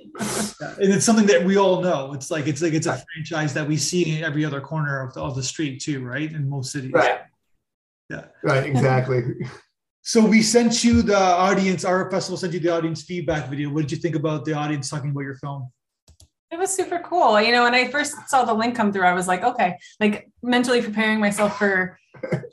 Yeah. 0.59 0.73
And 0.79 0.91
it's 0.91 1.05
something 1.05 1.27
that 1.27 1.43
we 1.43 1.57
all 1.57 1.81
know. 1.81 2.13
It's 2.13 2.31
like 2.31 2.47
it's 2.47 2.61
like 2.61 2.73
it's 2.73 2.87
a 2.87 3.03
franchise 3.13 3.53
that 3.53 3.67
we 3.67 3.77
see 3.77 4.17
in 4.17 4.23
every 4.23 4.43
other 4.43 4.59
corner 4.59 5.03
of 5.03 5.13
the, 5.13 5.21
of 5.21 5.35
the 5.35 5.43
street 5.43 5.79
too, 5.79 6.03
right? 6.03 6.31
In 6.31 6.49
most 6.49 6.71
cities. 6.71 6.91
right. 6.91 7.19
Yeah. 8.09 8.25
Right. 8.41 8.65
Exactly. 8.65 9.21
So 10.01 10.25
we 10.25 10.41
sent 10.41 10.83
you 10.83 11.01
the 11.01 11.17
audience. 11.17 11.83
Our 11.83 12.09
festival 12.09 12.37
sent 12.37 12.53
you 12.53 12.59
the 12.59 12.69
audience 12.69 13.03
feedback 13.03 13.49
video. 13.49 13.69
What 13.69 13.81
did 13.81 13.91
you 13.91 13.97
think 13.97 14.15
about 14.15 14.45
the 14.45 14.53
audience 14.53 14.89
talking 14.89 15.11
about 15.11 15.21
your 15.21 15.35
film? 15.35 15.69
It 16.49 16.57
was 16.57 16.73
super 16.73 16.99
cool. 16.99 17.41
You 17.41 17.51
know, 17.51 17.63
when 17.63 17.75
I 17.75 17.89
first 17.89 18.15
saw 18.29 18.45
the 18.45 18.53
link 18.53 18.75
come 18.75 18.93
through, 18.93 19.05
I 19.05 19.13
was 19.13 19.27
like, 19.27 19.43
okay, 19.43 19.77
like 19.99 20.29
mentally 20.41 20.81
preparing 20.81 21.19
myself 21.19 21.57
for 21.57 21.99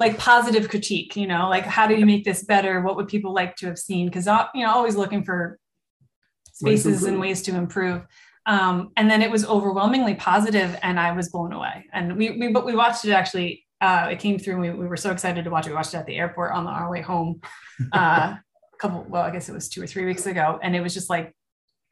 like 0.01 0.19
positive 0.19 0.69
critique, 0.69 1.17
you 1.17 1.27
know, 1.27 1.49
like 1.49 1.65
how 1.65 1.87
do 1.87 1.95
you 1.95 2.05
make 2.05 2.25
this 2.25 2.45
better? 2.45 2.81
What 2.81 2.97
would 2.97 3.09
people 3.09 3.33
like 3.33 3.57
to 3.57 3.67
have 3.67 3.79
seen? 3.79 4.07
Because, 4.07 4.27
you 4.55 4.65
know, 4.65 4.71
always 4.71 4.97
looking 4.97 5.23
for 5.23 5.59
spaces 6.53 7.05
and 7.05 7.21
ways 7.21 7.43
to 7.43 7.55
improve. 7.55 8.05
Um, 8.47 8.91
and 8.97 9.09
then 9.09 9.23
it 9.23 9.31
was 9.31 9.47
overwhelmingly 9.47 10.17
positive 10.17 10.77
and 10.83 10.99
I 10.99 11.13
was 11.13 11.31
blown 11.31 11.53
away. 11.53 11.87
And 11.93 12.17
we, 12.17 12.33
we, 12.33 12.49
but 12.49 12.67
we 12.67 12.75
watched 12.75 13.05
it 13.05 13.13
actually, 13.13 13.65
uh, 13.81 14.09
it 14.11 14.19
came 14.19 14.39
through 14.39 14.55
and 14.55 14.63
we, 14.63 14.71
we 14.71 14.87
were 14.87 14.97
so 14.97 15.13
excited 15.13 15.45
to 15.45 15.51
watch 15.51 15.67
it. 15.67 15.71
We 15.71 15.77
watched 15.77 15.95
it 15.95 15.99
at 15.99 16.07
the 16.07 16.17
airport 16.17 16.53
on 16.53 16.67
our 16.67 16.91
way 16.91 17.01
home, 17.01 17.41
uh, 17.93 18.35
a 18.37 18.77
couple, 18.79 19.07
well, 19.09 19.23
I 19.23 19.31
guess 19.31 19.49
it 19.49 19.53
was 19.53 19.69
two 19.69 19.83
or 19.83 19.87
three 19.87 20.05
weeks 20.05 20.27
ago. 20.27 20.59
And 20.63 20.75
it 20.77 20.81
was 20.81 20.93
just 20.93 21.09
like, 21.09 21.35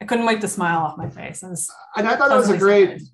I 0.01 0.05
couldn't 0.05 0.25
wipe 0.25 0.41
the 0.41 0.47
smile 0.47 0.79
off 0.79 0.97
my 0.97 1.09
face. 1.09 1.43
I 1.43 1.49
was 1.49 1.69
and 1.95 2.07
I 2.07 2.15
thought 2.15 2.29
that 2.29 2.37
was 2.37 2.49
a 2.49 2.57
great 2.57 3.01
surprised. 3.01 3.11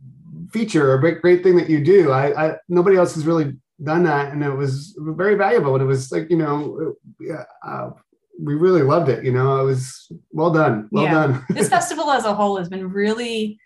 feature, 0.51 0.93
a 0.93 0.99
great, 0.99 1.21
great 1.21 1.43
thing 1.43 1.55
that 1.57 1.69
you 1.69 1.83
do. 1.83 2.11
I, 2.11 2.47
I 2.47 2.55
nobody 2.67 2.97
else 2.97 3.13
has 3.15 3.25
really 3.25 3.53
done 3.83 4.03
that, 4.03 4.31
and 4.31 4.43
it 4.43 4.49
was 4.51 4.95
very 4.99 5.35
valuable. 5.35 5.73
And 5.75 5.83
it 5.83 5.87
was 5.87 6.11
like 6.11 6.29
you 6.29 6.37
know, 6.37 6.95
yeah, 7.19 7.43
uh, 7.65 7.91
we 8.41 8.55
really 8.55 8.81
loved 8.81 9.09
it. 9.09 9.23
You 9.23 9.31
know, 9.33 9.59
it 9.61 9.65
was 9.65 10.11
well 10.31 10.51
done, 10.51 10.87
well 10.91 11.03
Yeah. 11.03 11.13
done. 11.13 11.45
this 11.49 11.69
festival 11.77 12.09
as 12.09 12.25
a 12.25 12.33
whole 12.33 12.57
has 12.57 12.69
been 12.69 12.89
really 12.89 13.59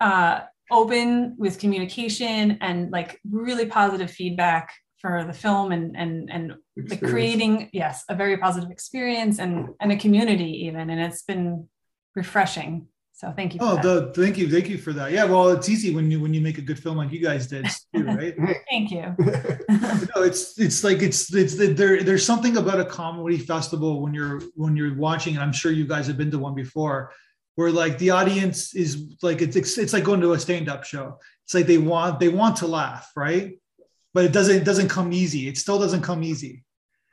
uh, 0.00 0.40
open 0.70 1.34
with 1.38 1.58
communication 1.58 2.58
and 2.60 2.90
like 2.90 3.20
really 3.30 3.66
positive 3.66 4.10
feedback 4.10 4.72
for 5.00 5.24
the 5.24 5.32
film 5.32 5.70
and 5.72 5.96
and 5.96 6.28
and 6.30 6.54
creating 7.04 7.70
yes 7.72 8.04
a 8.08 8.14
very 8.14 8.36
positive 8.36 8.70
experience 8.70 9.38
and 9.38 9.68
and 9.80 9.92
a 9.92 9.96
community 9.96 10.66
even 10.66 10.90
and 10.90 11.00
it's 11.00 11.22
been 11.22 11.68
refreshing 12.14 12.88
so 13.18 13.32
thank 13.32 13.52
you 13.52 13.58
Oh, 13.60 13.74
the, 13.82 14.12
thank 14.14 14.38
you, 14.38 14.48
thank 14.48 14.68
you 14.68 14.78
for 14.78 14.92
that. 14.92 15.10
Yeah, 15.10 15.24
well, 15.24 15.48
it's 15.48 15.68
easy 15.68 15.92
when 15.92 16.08
you 16.08 16.20
when 16.20 16.32
you 16.32 16.40
make 16.40 16.58
a 16.58 16.60
good 16.60 16.78
film 16.78 16.98
like 16.98 17.10
you 17.10 17.18
guys 17.20 17.48
did, 17.48 17.66
too, 17.94 18.04
right? 18.04 18.32
thank 18.70 18.92
you 18.92 19.12
no, 19.68 20.22
it's 20.22 20.56
it's 20.56 20.84
like 20.84 21.02
it's 21.02 21.34
it's 21.34 21.56
there. 21.56 22.04
There's 22.04 22.24
something 22.24 22.58
about 22.58 22.78
a 22.78 22.84
comedy 22.84 23.36
festival 23.36 24.00
when 24.00 24.14
you're 24.14 24.40
when 24.54 24.76
you're 24.76 24.94
watching, 24.94 25.34
and 25.34 25.42
I'm 25.42 25.52
sure 25.52 25.72
you 25.72 25.84
guys 25.84 26.06
have 26.06 26.16
been 26.16 26.30
to 26.30 26.38
one 26.38 26.54
before, 26.54 27.12
where 27.56 27.72
like 27.72 27.98
the 27.98 28.10
audience 28.10 28.72
is 28.76 29.16
like 29.20 29.42
it's 29.42 29.56
it's, 29.56 29.76
it's 29.78 29.92
like 29.92 30.04
going 30.04 30.20
to 30.20 30.34
a 30.34 30.38
stand-up 30.38 30.84
show. 30.84 31.18
It's 31.44 31.54
like 31.54 31.66
they 31.66 31.78
want 31.78 32.20
they 32.20 32.28
want 32.28 32.54
to 32.58 32.68
laugh, 32.68 33.10
right? 33.16 33.58
But 34.14 34.26
it 34.26 34.32
doesn't 34.32 34.58
it 34.58 34.64
doesn't 34.64 34.90
come 34.90 35.12
easy. 35.12 35.48
It 35.48 35.58
still 35.58 35.80
doesn't 35.80 36.02
come 36.02 36.22
easy. 36.22 36.62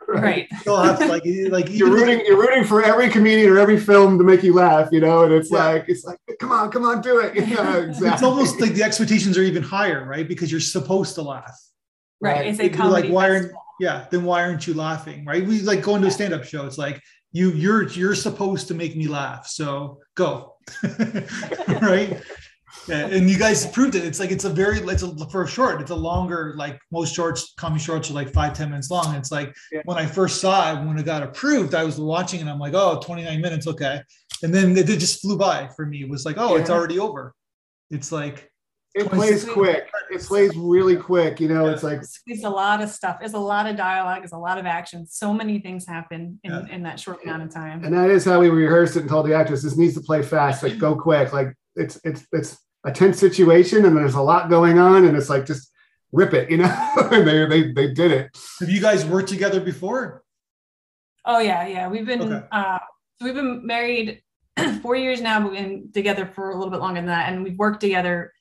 Right 0.07 0.47
You 0.51 0.57
still 0.59 0.77
have 0.77 0.99
to 0.99 1.05
like 1.07 1.23
like 1.49 1.69
You're 1.69 1.89
rooting. 1.91 2.21
You're 2.25 2.37
rooting 2.39 2.63
for 2.63 2.83
every 2.83 3.09
comedian 3.09 3.49
or 3.51 3.57
every 3.59 3.79
film 3.79 4.17
to 4.17 4.23
make 4.23 4.43
you 4.43 4.53
laugh. 4.53 4.89
You 4.91 5.01
know, 5.01 5.23
and 5.23 5.33
it's 5.33 5.51
Yeah. 5.51 5.65
like 5.65 5.85
it's 5.87 6.03
like, 6.05 6.19
come 6.39 6.51
on, 6.51 6.71
come 6.71 6.83
on, 6.83 7.01
do 7.01 7.19
it. 7.19 7.35
Yeah, 7.47 7.77
exactly. 7.77 8.09
It's 8.09 8.23
almost 8.23 8.59
like 8.61 8.73
the 8.73 8.83
expectations 8.83 9.37
are 9.37 9.41
even 9.43 9.63
higher, 9.63 10.05
right? 10.05 10.27
Because 10.27 10.51
you're 10.51 10.61
supposed 10.61 11.15
to 11.15 11.21
laugh. 11.21 11.57
right, 12.21 12.37
Right. 12.37 12.47
it's 12.47 12.59
a 12.59 12.69
You're 12.69 12.85
like, 12.87 13.09
why 13.09 13.29
aren't- 13.29 13.51
yeah 13.79 14.05
then 14.09 14.23
why 14.23 14.41
aren't 14.41 14.65
you 14.67 14.73
laughing 14.73 15.25
right 15.25 15.45
we 15.45 15.59
like 15.61 15.81
going 15.81 16.01
to 16.01 16.07
a 16.07 16.11
stand-up 16.11 16.45
show 16.45 16.65
it's 16.65 16.77
like 16.77 17.01
you 17.33 17.51
you're 17.51 17.83
you're 17.89 18.15
supposed 18.15 18.69
to 18.69 18.73
make 18.73 18.95
me 18.95 19.05
laugh 19.09 19.45
so 19.47 19.99
go 20.15 20.55
right 21.81 22.21
yeah, 22.87 23.07
and 23.07 23.29
you 23.29 23.37
guys 23.37 23.65
proved 23.67 23.95
it 23.95 24.03
it's 24.03 24.19
like 24.19 24.31
it's 24.31 24.45
a 24.45 24.49
very 24.49 24.79
it's 24.79 25.01
a 25.03 25.29
for 25.29 25.43
a 25.43 25.47
short 25.47 25.81
it's 25.81 25.91
a 25.91 25.95
longer 25.95 26.53
like 26.55 26.79
most 26.91 27.15
shorts 27.15 27.53
comedy 27.57 27.81
shorts 27.81 28.09
are 28.09 28.13
like 28.13 28.31
five 28.33 28.53
ten 28.53 28.69
minutes 28.69 28.91
long 28.91 29.15
it's 29.15 29.31
like 29.31 29.53
Yeah. 29.71 29.81
when 29.85 29.97
i 29.97 30.05
first 30.05 30.39
saw 30.41 30.71
it 30.71 30.85
when 30.85 30.97
it 30.97 31.05
got 31.05 31.23
approved 31.23 31.73
i 31.73 31.83
was 31.83 31.99
watching 31.99 32.41
and 32.41 32.49
i'm 32.49 32.59
like 32.59 32.73
oh 32.75 32.99
29 33.03 33.41
minutes 33.41 33.67
okay 33.67 34.01
and 34.43 34.53
then 34.53 34.77
it, 34.77 34.89
it 34.89 34.97
just 34.99 35.21
flew 35.21 35.37
by 35.37 35.67
for 35.75 35.85
me 35.85 36.01
it 36.03 36.09
was 36.09 36.25
like 36.25 36.35
oh 36.37 36.55
it's 36.57 36.69
already 36.69 36.99
over 36.99 37.33
it's 37.89 38.11
like 38.11 38.51
it 38.97 39.07
plays 39.11 39.43
quick. 39.43 39.89
It 40.09 40.21
plays 40.21 40.55
really 40.55 40.95
quick. 40.95 41.41
You 41.41 41.49
know, 41.49 41.67
it's 41.67 41.83
like 41.83 41.99
It's 42.27 42.45
a 42.45 42.49
lot 42.49 42.81
of 42.81 42.89
stuff. 42.89 43.17
It's 43.21 43.33
a 43.33 43.37
lot 43.37 43.67
of 43.67 43.75
dialogue. 43.75 44.23
It's 44.23 44.31
a 44.31 44.37
lot 44.37 44.57
of 44.57 44.65
action. 44.65 45.05
So 45.05 45.33
many 45.33 45.59
things 45.59 45.85
happen 45.85 46.39
in, 46.45 46.51
Yeah. 46.53 46.65
in 46.71 46.83
that 46.83 46.97
short 46.97 47.21
amount 47.25 47.43
of 47.43 47.53
time. 47.53 47.83
and 47.83 47.93
that 47.93 48.09
is 48.09 48.23
how 48.23 48.39
we 48.39 48.47
rehearsed 48.49 48.95
it 48.95 49.01
and 49.01 49.09
told 49.09 49.25
the 49.27 49.35
actors 49.35 49.61
this 49.61 49.75
needs 49.75 49.95
to 49.95 49.99
play 49.99 50.21
fast 50.21 50.63
like 50.63 50.77
go 50.77 50.95
quick 50.95 51.33
like 51.33 51.53
it's 51.75 51.99
it's 52.05 52.25
it's 52.31 52.57
a 52.85 52.91
tense 52.91 53.19
situation 53.19 53.83
and 53.85 53.97
there's 53.97 54.15
a 54.15 54.21
lot 54.21 54.49
going 54.49 54.77
on 54.79 55.05
and 55.05 55.17
it's 55.17 55.29
like 55.29 55.45
just 55.45 55.71
rip 56.11 56.33
it 56.33 56.49
you 56.49 56.57
know 56.57 56.65
and 57.11 57.27
they, 57.27 57.45
they 57.45 57.71
they 57.73 57.93
did 57.93 58.11
it 58.11 58.37
have 58.59 58.69
you 58.69 58.79
guys 58.79 59.03
worked 59.05 59.27
together 59.29 59.59
before 59.59 60.23
Oh 61.25 61.39
yeah, 61.39 61.65
yeah. 61.67 61.87
We've 61.87 62.05
been 62.05 62.21
Okay. 62.21 62.45
uh, 62.51 62.79
we've 63.19 63.33
been 63.33 63.65
married 63.65 64.21
four 64.83 64.95
years 64.95 65.21
now, 65.21 65.39
but 65.41 65.51
we've 65.51 65.59
been 65.59 65.91
together 65.91 66.25
for 66.25 66.51
a 66.51 66.55
little 66.55 66.69
bit 66.69 66.79
longer 66.79 66.99
than 66.99 67.07
that, 67.07 67.33
and 67.33 67.43
we've 67.43 67.57
worked 67.57 67.81
together 67.81 68.31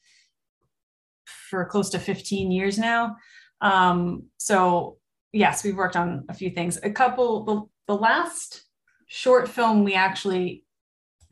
for 1.49 1.65
close 1.65 1.91
to 1.91 1.99
15 1.99 2.51
years 2.53 2.79
now. 2.79 3.17
Um, 3.63 4.25
so 4.37 4.99
yes, 5.33 5.65
we've 5.65 5.77
worked 5.77 5.97
on 5.97 6.27
a 6.29 6.35
few 6.35 6.51
things. 6.51 6.79
A 6.83 6.91
couple. 6.91 7.45
The, 7.45 7.63
the 7.95 7.97
last 7.97 8.65
short 9.07 9.49
film 9.49 9.85
we 9.85 9.95
actually 9.95 10.65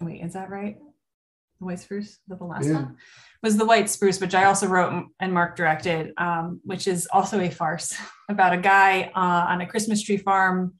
wait 0.00 0.22
is 0.22 0.32
that 0.32 0.48
right? 0.48 0.78
The 1.62 1.66
White 1.66 1.78
Spruce. 1.78 2.18
The 2.26 2.44
last 2.44 2.66
Yeah. 2.66 2.74
one? 2.74 2.96
Was 3.42 3.56
the 3.56 3.64
White 3.64 3.88
Spruce, 3.88 4.20
which 4.20 4.34
I 4.34 4.44
also 4.44 4.66
wrote 4.66 5.06
and 5.20 5.32
Mark 5.32 5.56
directed, 5.56 6.12
um, 6.16 6.60
which 6.64 6.88
is 6.88 7.06
also 7.12 7.38
a 7.40 7.50
farce 7.50 7.94
about 8.28 8.52
a 8.52 8.56
guy 8.56 9.12
uh, 9.14 9.46
on 9.48 9.60
a 9.60 9.66
Christmas 9.66 10.02
tree 10.02 10.16
farm 10.16 10.74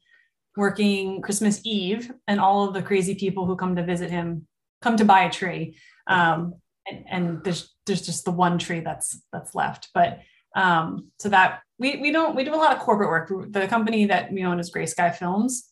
working 0.57 1.21
Christmas 1.21 1.61
Eve, 1.63 2.11
and 2.27 2.39
all 2.39 2.67
of 2.67 2.73
the 2.73 2.81
crazy 2.81 3.15
people 3.15 3.45
who 3.45 3.55
come 3.55 3.77
to 3.77 3.83
visit 3.83 4.11
him 4.11 4.45
come 4.81 4.97
to 4.97 5.05
buy 5.05 5.23
a 5.23 5.31
tree. 5.31 5.77
Um, 6.07 6.55
and, 6.85 7.05
and 7.09 7.43
there's 7.45 7.73
there's 7.85 8.05
just 8.05 8.25
the 8.25 8.31
one 8.31 8.59
tree 8.59 8.81
that's 8.81 9.21
that's 9.31 9.55
left. 9.55 9.87
But 9.93 10.19
um, 10.53 11.11
so 11.17 11.29
that 11.29 11.61
we 11.79 11.95
we 11.97 12.11
don't 12.11 12.35
we 12.35 12.43
do 12.43 12.53
a 12.53 12.57
lot 12.57 12.75
of 12.75 12.83
corporate 12.83 13.09
work. 13.09 13.31
The 13.53 13.67
company 13.67 14.05
that 14.07 14.33
we 14.33 14.43
own 14.43 14.59
is 14.59 14.69
Gray 14.69 14.85
Sky 14.85 15.11
Films. 15.11 15.69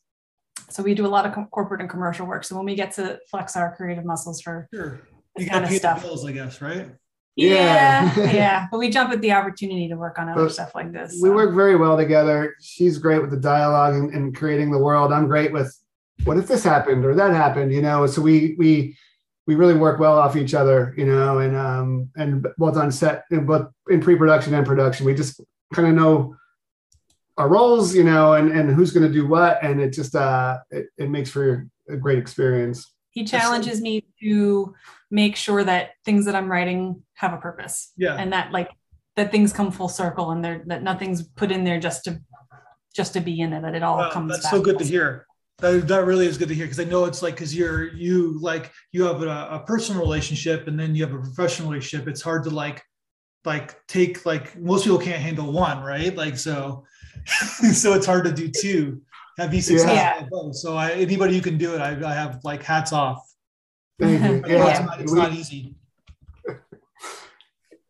So 0.71 0.83
we 0.83 0.93
do 0.95 1.05
a 1.05 1.09
lot 1.09 1.25
of 1.25 1.33
co- 1.33 1.45
corporate 1.51 1.81
and 1.81 1.89
commercial 1.89 2.25
work. 2.25 2.43
So 2.43 2.55
when 2.55 2.65
we 2.65 2.75
get 2.75 2.91
to 2.93 3.19
flex 3.29 3.55
our 3.55 3.75
creative 3.75 4.05
muscles 4.05 4.41
for 4.41 4.67
sure 4.73 5.01
this 5.35 5.45
you 5.45 5.49
kind 5.51 5.63
of 5.65 5.71
stuff, 5.71 6.01
bills 6.01 6.25
i 6.25 6.31
guess 6.31 6.61
right 6.61 6.89
yeah, 7.37 8.13
Yeah. 8.17 8.31
yeah. 8.33 8.67
But 8.69 8.79
we 8.79 8.89
jump 8.89 9.11
at 9.13 9.21
the 9.21 9.31
opportunity 9.31 9.87
to 9.87 9.95
work 9.95 10.19
on 10.19 10.27
other 10.27 10.43
But 10.45 10.51
stuff 10.53 10.75
like 10.75 10.91
this. 10.91 11.13
we 11.21 11.29
so. 11.29 11.33
work 11.35 11.55
very 11.55 11.75
well 11.77 11.95
together 11.95 12.55
she's 12.61 12.97
great 12.97 13.21
with 13.21 13.31
the 13.31 13.37
dialogue 13.39 13.93
and, 13.95 14.13
and 14.13 14.35
creating 14.35 14.69
the 14.71 14.77
world 14.77 15.13
i'm 15.13 15.27
great 15.27 15.53
with 15.53 15.73
what 16.25 16.37
if 16.37 16.47
this 16.47 16.63
happened 16.63 17.05
or 17.05 17.15
that 17.15 17.31
happened 17.31 17.71
you 17.71 17.81
know 17.81 18.05
so 18.05 18.21
we 18.21 18.55
we 18.57 18.97
we 19.47 19.55
really 19.55 19.73
work 19.75 19.99
well 19.99 20.17
off 20.19 20.35
each 20.35 20.53
other 20.53 20.93
you 20.97 21.05
know 21.05 21.39
and 21.39 21.55
um 21.55 22.09
and 22.17 22.45
both 22.57 22.75
on 22.75 22.91
set 22.91 23.23
and 23.31 23.47
both 23.47 23.69
in 23.89 24.01
pre-production 24.01 24.53
and 24.53 24.67
production 24.67 25.05
we 25.05 25.13
just 25.15 25.39
kind 25.73 25.87
of 25.87 25.95
know 25.95 26.35
our 27.37 27.49
roles 27.49 27.95
you 27.95 28.03
know 28.03 28.33
and 28.33 28.51
and 28.51 28.69
who's 28.69 28.91
going 28.91 29.07
to 29.07 29.13
do 29.13 29.27
what 29.27 29.63
and 29.63 29.79
it 29.79 29.91
just 29.91 30.15
uh 30.15 30.57
it, 30.69 30.87
it 30.97 31.09
makes 31.09 31.29
for 31.29 31.67
a 31.89 31.97
great 31.97 32.17
experience 32.17 32.93
he 33.11 33.25
challenges 33.25 33.81
me 33.81 34.05
to 34.21 34.73
make 35.09 35.35
sure 35.35 35.63
that 35.63 35.91
things 36.05 36.25
that 36.25 36.35
I'm 36.35 36.49
writing 36.49 37.03
have 37.15 37.33
a 37.33 37.37
purpose 37.37 37.91
yeah 37.97 38.15
and 38.15 38.33
that 38.33 38.51
like 38.51 38.69
that 39.15 39.31
things 39.31 39.51
come 39.53 39.71
full 39.71 39.89
circle 39.89 40.31
and 40.31 40.43
they're 40.43 40.63
that 40.67 40.83
nothing's 40.83 41.23
put 41.23 41.51
in 41.51 41.63
there 41.63 41.79
just 41.79 42.03
to 42.05 42.21
just 42.93 43.13
to 43.13 43.21
be 43.21 43.39
in 43.39 43.53
it 43.53 43.61
that 43.61 43.75
it 43.75 43.83
all 43.83 43.97
Wow, 43.97 44.11
comes 44.11 44.31
that's 44.31 44.43
back 44.43 44.51
so 44.51 44.61
good 44.61 44.79
to 44.79 44.85
hear. 44.85 45.25
That, 45.59 45.87
that 45.89 46.05
really 46.05 46.25
is 46.25 46.37
good 46.37 46.47
to 46.49 46.55
hear 46.55 46.65
because 46.65 46.79
I 46.79 46.85
know 46.85 47.05
it's 47.05 47.21
like 47.21 47.35
because 47.35 47.55
you're 47.55 47.93
you 47.93 48.39
like 48.41 48.71
you 48.91 49.03
have 49.03 49.21
a, 49.21 49.27
a 49.27 49.63
personal 49.65 50.01
relationship 50.01 50.67
and 50.67 50.79
then 50.79 50.95
you 50.95 51.05
have 51.05 51.13
a 51.13 51.19
professional 51.19 51.69
relationship. 51.69 52.07
It's 52.07 52.21
hard 52.21 52.43
to 52.45 52.49
like 52.49 52.83
like 53.45 53.85
take 53.87 54.25
like 54.25 54.57
most 54.57 54.83
people 54.83 54.97
can't 54.97 55.21
handle 55.21 55.51
one, 55.51 55.83
right? 55.83 56.15
Like 56.15 56.37
so 56.37 56.83
so 57.73 57.93
it's 57.93 58.05
hard 58.05 58.25
to 58.25 58.31
do 58.31 58.49
two. 58.49 59.01
Have 59.37 59.51
be 59.51 59.61
successful 59.61 59.95
Yeah. 59.95 60.27
both. 60.29 60.55
So 60.55 60.75
I, 60.75 60.91
anybody 60.91 61.35
who 61.35 61.41
can 61.41 61.57
do 61.57 61.73
it, 61.75 61.79
I, 61.79 61.91
I 62.09 62.13
have 62.13 62.39
like 62.43 62.63
hats 62.63 62.91
off. 62.91 63.25
thank 63.99 64.21
you 64.47 64.57
know 64.57 64.67
it's, 64.67 64.79
not, 64.79 65.01
it's 65.01 65.11
we- 65.11 65.19
not 65.19 65.31
easy. 65.33 65.75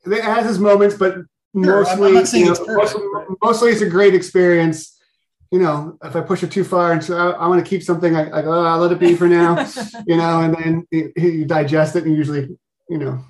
it 0.05 0.23
has 0.23 0.49
its 0.49 0.59
moments, 0.59 0.95
but 0.95 1.17
mostly, 1.53 2.13
not 2.13 2.33
you 2.33 2.51
it's 2.51 2.59
know, 2.59 2.65
perfect, 2.65 2.99
mostly, 2.99 3.35
mostly 3.43 3.71
it's 3.71 3.81
a 3.81 3.89
great 3.89 4.13
experience. 4.13 4.97
You 5.51 5.59
know, 5.59 5.97
if 6.03 6.15
I 6.15 6.21
push 6.21 6.43
it 6.43 6.51
too 6.51 6.63
far 6.63 6.93
and 6.93 7.03
so 7.03 7.17
I, 7.17 7.31
I 7.31 7.47
want 7.47 7.63
to 7.63 7.69
keep 7.69 7.83
something, 7.83 8.15
I, 8.15 8.27
I 8.37 8.41
go, 8.41 8.53
oh, 8.53 8.63
I'll 8.63 8.79
let 8.79 8.93
it 8.93 8.99
be 8.99 9.15
for 9.15 9.27
now. 9.27 9.59
you 10.07 10.15
know, 10.15 10.39
and 10.39 10.55
then 10.55 10.87
you, 10.91 11.11
you 11.17 11.45
digest 11.45 11.95
it 11.97 12.05
and 12.05 12.15
usually, 12.15 12.57
you 12.89 12.97
know, 12.97 13.21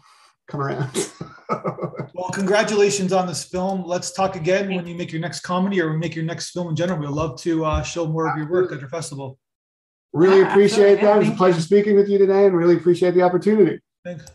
come 0.52 0.62
around. 0.62 1.12
Well, 2.14 2.30
congratulations 2.30 3.12
on 3.14 3.26
this 3.28 3.44
film. 3.44 3.84
Let's 3.84 4.12
talk 4.12 4.36
again 4.36 4.74
when 4.74 4.86
you 4.86 4.96
make 4.96 5.12
your 5.12 5.20
next 5.22 5.40
comedy 5.42 5.82
or 5.82 5.94
make 5.98 6.16
your 6.16 6.24
next 6.24 6.52
film 6.52 6.70
in 6.70 6.76
general. 6.76 7.00
We'd 7.00 7.10
love 7.10 7.38
to 7.42 7.66
uh, 7.66 7.82
show 7.82 8.06
more 8.06 8.30
of 8.30 8.38
your 8.38 8.50
work 8.50 8.72
at 8.72 8.80
your 8.80 8.90
festival. 8.90 9.38
really 10.14 10.40
Yeah, 10.42 10.52
appreciate 10.52 11.00
absolutely. 11.00 11.06
that. 11.08 11.16
It 11.16 11.18
was 11.18 11.26
a 11.26 11.30
Thank 11.32 11.38
pleasure 11.40 11.62
speaking 11.62 11.96
with 11.96 12.08
you 12.10 12.18
today 12.20 12.46
and 12.46 12.56
really 12.56 12.76
appreciate 12.76 13.16
the 13.16 13.24
opportunity. 13.24 13.80
Thanks. 14.06 14.26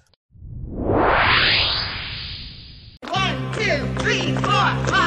One, 3.09 3.53
two, 3.55 3.87
three, 4.03 4.33
four, 4.35 4.43
five, 4.43 5.06